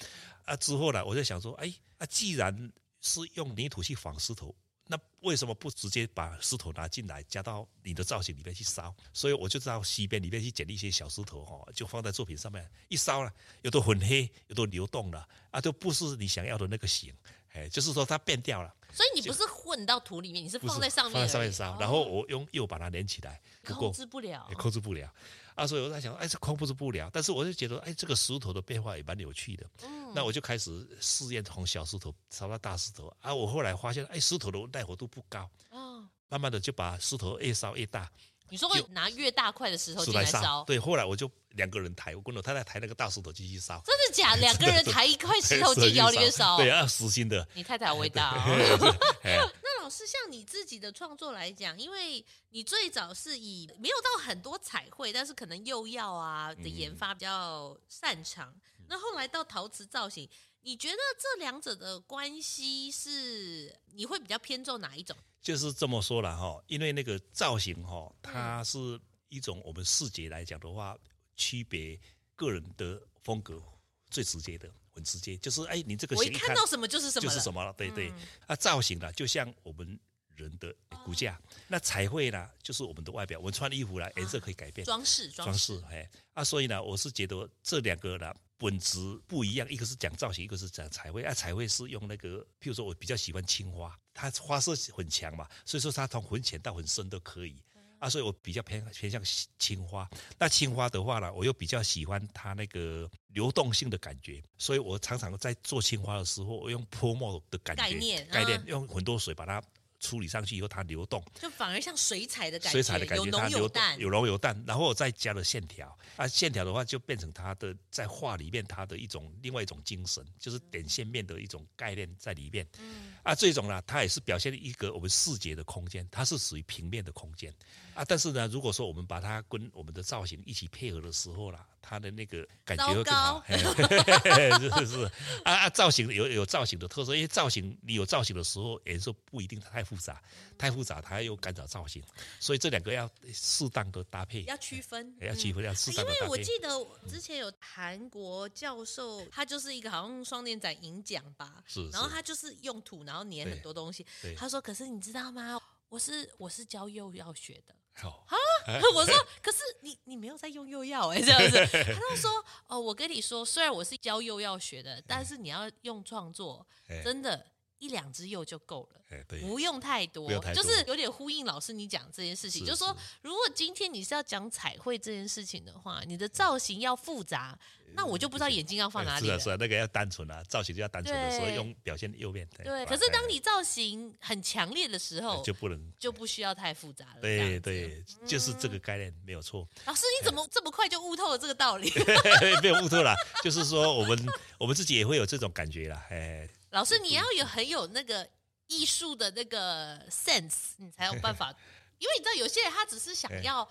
[0.46, 2.72] 啊，之后呢，我就想说，哎，啊，既然
[3.02, 4.56] 是用泥土去仿石头。
[4.94, 8.94] 那为什么不直接把石头拿进来，加到你的造型里面去烧？
[9.12, 13.34] 所以我就到西边里面去捡一些小石头哈，就放在作品上面一烧了，
[13.64, 17.12] 有的很黑，有的流动了啊，都不是你想要的那个形，
[17.54, 18.72] 哎，就是说它变掉了。
[18.92, 25.12] 所以你不是混到土里面，你是放在上面，放在上面烧，然后我用又把它连起来，控制不了，控制不了。
[25.56, 29.66] 啊，所以我在想，哎，这控制不了，但是我就觉得，哎，这个石头的变化也蛮有趣的。
[29.84, 33.14] 嗯，那我就开始试验从小石头烧到大石头。
[33.22, 35.50] 啊，我后来发现，哎，石头的耐火度不高。
[35.70, 38.10] 哦，慢慢的就把石头越烧越大。
[38.50, 40.64] 你说会拿越大块的石头进来烧？
[40.66, 43.82] 对，后来我就两个人抬，我跟我太太抬那个大石头进去烧。
[43.84, 44.36] 真的假？
[44.42, 46.58] 两个人抬一块石头进窑里面烧？
[46.58, 47.48] 对啊，实心的。
[47.56, 49.52] 你太太好伟大哦。
[49.84, 58.56] 那老师，像你自己的创作来讲，因为你最早是以没有到很多彩绘，但是可能釉药啊的研发比较擅长。
[58.88, 60.30] 那后来到陶瓷造型，
[60.62, 65.18] 你觉得这两者的关系是你会比较偏重哪一种？
[65.42, 70.98] 就是这么说了哈，因为那个造型哈，它是一种我们视觉来讲的话，
[71.36, 72.00] 区别
[72.38, 73.62] 个人的风格
[74.10, 75.36] 最直接的，很直接。
[75.38, 77.74] 就是哎，你这个我一看到什么就是什么，就是什么了。
[77.74, 78.12] 对对，
[78.48, 80.00] 啊，造型呢，就像我们
[80.36, 80.74] 人的
[81.04, 81.40] 骨架。
[81.68, 83.40] 那彩绘呢，就是我们的外表。
[83.40, 85.82] 我们穿衣服呢，颜色可以改变，装饰装饰。
[85.90, 88.34] 哎，啊，所以呢，我是觉得这两个呢。
[88.56, 91.22] 本质不一样，一个是讲造型，一个是讲彩绘。
[91.22, 97.62] 啊，彩绘是用那个，譬如说我比较喜欢青花，它花色很强嘛，所以说它从很浅到很深都可以。
[98.04, 99.22] 啊，所以我比较偏偏向
[99.58, 100.10] 青花。
[100.38, 109.64] 那青花的话呢，我又比较喜欢它那个流动性的感觉，所以我常常在做青花的时候，我用泼墨的感觉概念，概念用很多水把它。
[110.04, 122.68] 处理上去以后，它流动，就反而像水彩的感觉，水彩的感觉，它流动，有浓有淡，然后我再加了线条，啊，线条的话就变成它的在画里面它的一种另外一种精神，就是点线面的一种概念在里面。
[122.80, 127.54] 嗯，啊，这种呢，它也是表现一个我们视觉的空间，它是属于平面的空间。
[127.94, 133.44] 啊，但是呢，如果说我们把它跟我们的造型一起配合的时候啦，它的那个感觉会更好。
[133.52, 135.12] 是是是，
[135.44, 140.24] 啊啊，造型有有造型的特色，因为造型你有造型的时候，颜色不一定太复杂，
[140.58, 142.02] 太复杂它又干扰造型，
[142.40, 146.26] 所以这两个要适当的搭配，要区分，要区分，要适当的搭配。
[146.26, 154.06] 因为我记得之前有韩国教授，他就是一个好像双年展银奖吧，是，然后他就是用土，然后粘很多东西。
[154.38, 155.60] 他说：“可是你知道吗？
[155.90, 158.36] 我是我是教幼要学的。”好啊！
[158.96, 161.58] 我说，可是你你没有在用幼药哎，这样子。
[161.72, 162.30] 他就说
[162.68, 166.66] ：“哦，我跟你说，虽然我是教幼药学的，但是你要用创作，
[167.04, 167.46] 真的。”
[167.84, 169.02] 一两支釉就够了，
[169.42, 177.60] 不用太多，就是有点呼应老师你讲这件事情，就是说，如果今天你是要讲彩绘这件事情的话，你的造型要复杂，
[177.94, 179.38] 那我就不知道眼睛要放哪里了。
[179.38, 182.48] 是啊，是啊，那个要单纯啊，造型就要单纯的时候用表现右边。
[182.64, 187.22] 对，可是当你造型很强烈的时候，就不能就不需要太复杂了。
[187.22, 189.68] 对对，就是这个概念没有错。
[189.86, 191.92] 老师，你怎么这么快就悟透了这个道理？
[192.64, 193.14] 没有悟透啦，
[193.44, 194.26] 就是说我们
[194.58, 196.50] 我们自己也会有这种感觉啦，哎。
[196.74, 198.28] 老师，你要有很有那个
[198.68, 201.54] 艺术的那个 sense，你才有办法。
[202.00, 203.68] 因为你知道，有些人他只是想要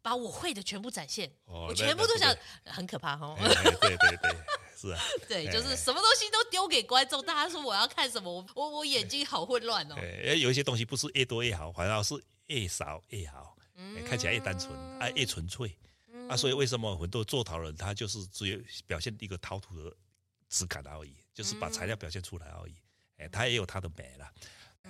[0.00, 2.34] 把我会的全部展现，我全部都想，
[2.64, 3.36] 很可怕哈。
[3.36, 4.30] 对对对，
[4.76, 5.02] 是啊。
[5.28, 9.96] 对，就是什么东西都丢给观众，大家说我要看什么，我我我眼睛好混乱哦。
[10.38, 12.14] 有一些东西不是越多越好，反而是
[12.46, 13.56] 越少越好，
[14.08, 15.76] 看起来越单纯啊，越纯粹
[16.30, 16.36] 啊。
[16.36, 19.92] 所以为什么很多做陶人他就是只有表现一个陶土的
[20.48, 21.16] 质感而已？
[21.36, 22.74] 就是把材料表现出来而已，
[23.18, 24.24] 哎，它也有它的美了，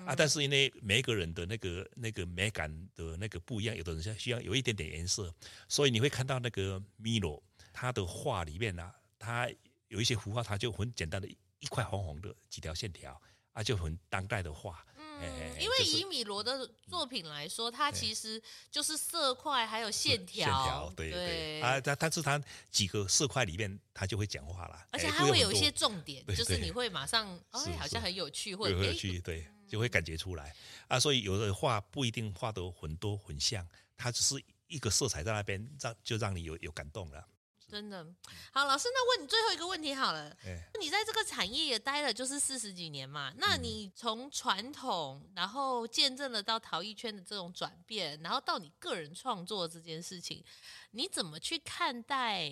[0.06, 5.34] 啊，但是因为每一个人的那个那个美感的那个不一样，有的人需要有一点点颜色，
[5.68, 7.42] 所以你会看到那个米罗
[7.72, 9.50] 他的画里面呢，他
[9.88, 13.20] 有一些幅画，他就很简单的一块红红的几条线条，
[13.52, 14.86] 啊，就很当代的画，
[15.20, 21.60] 嗯，因为以米罗的作品来说，它其实就是色块还有线条，线条对对。
[21.60, 22.40] 啊，但但是它
[22.70, 30.54] 几个色块里面，它就会讲话了，而且它会有一些重点，就是你会马上哎，好像很有趣，或者有趣，对，就会感觉出来。
[30.88, 30.98] 啊。
[30.98, 37.26] 所以有的画不一定画得很多很像，它只是一个色彩在那边，让就让你有有感动了。
[37.68, 38.06] 真的
[38.52, 40.34] 好，老师，那问你最后一个问题好了。
[40.80, 43.32] 你在这个产业也待了就是四十几年嘛？
[43.38, 50.44] 那你从传统，然后见证了到陶艺圈的这种转变，然后到你个人创作这件事情，
[50.92, 52.50] 你怎么去看待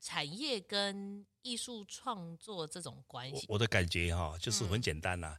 [0.00, 3.46] 产业跟艺术创作这种关系？
[3.48, 5.38] 我的感觉哈，就是很简单啦，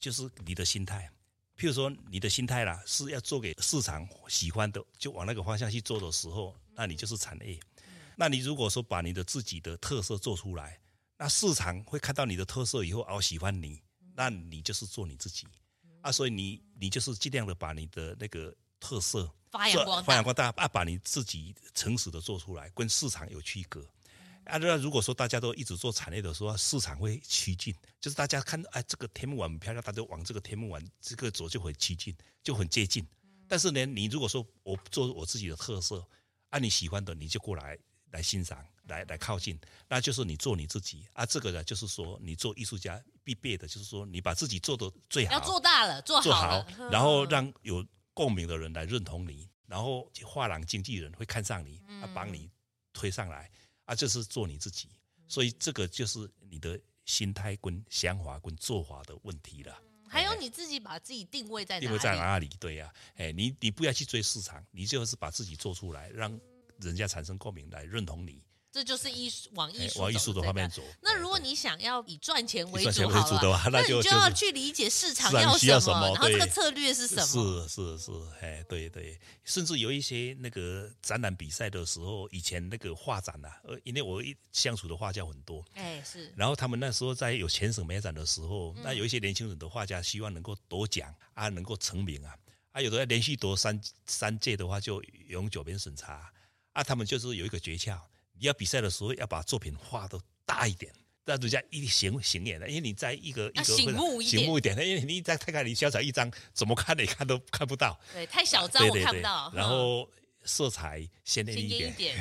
[0.00, 1.10] 就是你的心态。
[1.56, 7.60] 譬如说，你的心态啦，是要做给市场喜欢的，就往那个方向去做的时候，那你就是产业。
[8.16, 10.78] 那你如果说把你的自己的特色做出来，
[11.16, 13.80] 那市场会看到你的特色以后，哦，喜欢你，
[14.14, 15.46] 那你就是做你自己
[16.00, 16.10] 啊。
[16.10, 23.80] 所以你你就是尽量的把你的那个特色发扬光大，发扬光大啊，把你自己诚实的做出来，跟市场有区隔
[24.44, 24.58] 啊。
[24.58, 33.06] 那如果说大家都一直做产业的时候，市场会趋近，就是大家看哎这个天幕馆很漂亮，大家往这个天幕馆这个走就很趋近，就很接近。
[33.46, 36.04] 但是呢，你如果说我做我自己的特色，
[36.50, 37.78] 啊你喜欢的你就过来。
[38.14, 39.58] 来欣赏，来来靠近，
[39.88, 41.26] 那就是你做你自己啊。
[41.26, 47.84] 这个呢，就是说你做艺术家必备的，就是说你把自己做的最好，要做大了，做好，做好，然后让有
[48.14, 52.48] 共鸣的人来认同你，然后画廊经纪人会看上你，啊，帮你
[52.92, 53.50] 推上来
[53.84, 54.88] 啊，就是做你自己。
[55.26, 59.76] 所以这个就是你的心态跟想法跟做法的问题了。
[60.08, 61.86] 还有你自己把自己定位在哪里？
[61.86, 62.48] 定位在哪里？
[62.60, 66.38] 对呀，哎，你你不要去追市场，你就是把自己做出来，让。
[66.80, 70.82] 人家产生共鸣来认同你，这就是艺术往艺术往艺术的方面走。
[71.00, 73.02] 那如果你想要以赚钱为主，
[73.38, 77.68] 的话，那你就要去理解市场要什么，然后这个策略是什么？
[77.68, 92.34] 是是是，哎，对对，甚至有一些那个展览比赛的时候，以前那个画展呐，呃，因为我一相处的画家很多，哎是，然后他们那时候在有全省美展的时候，那有一些年轻人的画家希望能够夺奖啊，能够成名啊，
[92.72, 96.28] 啊，有的要连续夺三三届的话，就永久免审查。
[96.74, 97.98] 啊，他们就是有一个诀窍，
[98.38, 100.92] 你要比赛的时候要把作品画的大一点，
[101.24, 102.68] 让人家一显显眼的。
[102.68, 107.98] 因为你在一个一个醒目一点，醒目一点，因为你在太看你小小一张，怎么看你看都看不到。
[108.12, 109.50] 对，太小张我看不到。
[109.54, 110.10] 然后
[110.44, 112.16] 色彩鲜艳一点，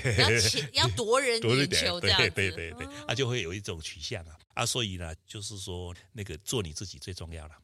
[0.71, 2.29] 要 要夺人眼球这样子。
[2.29, 7.55] 对对对对，啊，就会有一种取向啊啊，所以呢，就是说那个做你自己最重要了。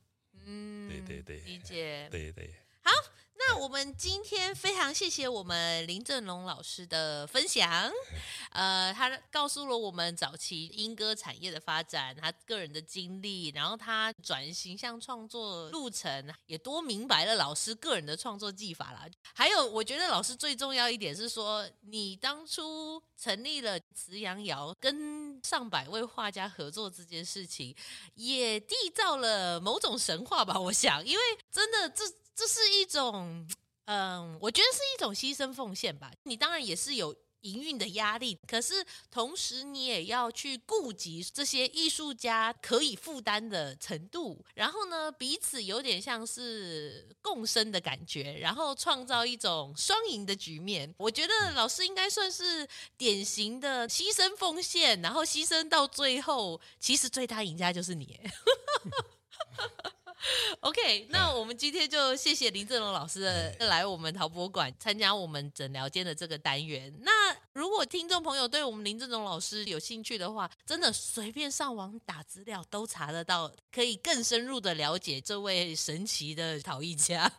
[0.43, 2.07] 嗯，对对对，理解。
[2.09, 2.51] 对对。
[2.89, 3.11] 好。
[3.41, 7.89] 那我们今天非常谢谢我们林政龙老师的分享，
[8.51, 19.07] 呃，他告诉了我们早期莺歌产业的发展，他个人的经历，然后他转型向创作路程，也多明白了老师个人的创作技法啦。
[19.33, 27.73] 还有，我觉得老师最重要一点是说，你当初成立了慈阳窑，跟上百位画家合作这件事情，
[28.15, 30.59] 也缔造了某种神话吧？
[30.59, 32.03] 我想，因为真的这。
[32.39, 33.45] 这是一种，
[33.83, 36.09] 嗯，我觉得是一种牺牲奉献吧。
[36.23, 50.95] 你当然也是有营运的压力，可是同时你也要去顾及这些艺术家可以负担的程度，然后呢，彼此有点像是共生的感觉，然后创造一种双赢的局面。
[50.97, 52.65] 我觉得老师应该算是
[52.97, 58.17] 典型的牺牲奉献，然后牺牲到最后，其实最大赢家就是你。
[60.61, 66.93] OK，那我们今天就谢谢林正龙老师的来我们陶博馆参加我们诊疗间的这个单元。
[67.01, 67.11] 那
[67.53, 77.31] 如果听众朋友对我们林正龙老师有兴趣的话，真的随便上网打资料都查得到，可以更深入的了解这位神奇的陶艺家。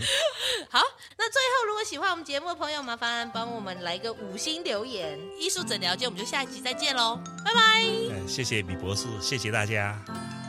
[0.70, 0.80] 好，
[1.16, 5.18] 那最后如果喜欢我们节目的朋友，麻烦帮我们来个五星留言。
[5.38, 7.84] 艺术诊疗间，我们就下一集再见喽，拜拜。
[8.26, 10.39] 谢谢米博士，谢谢大家。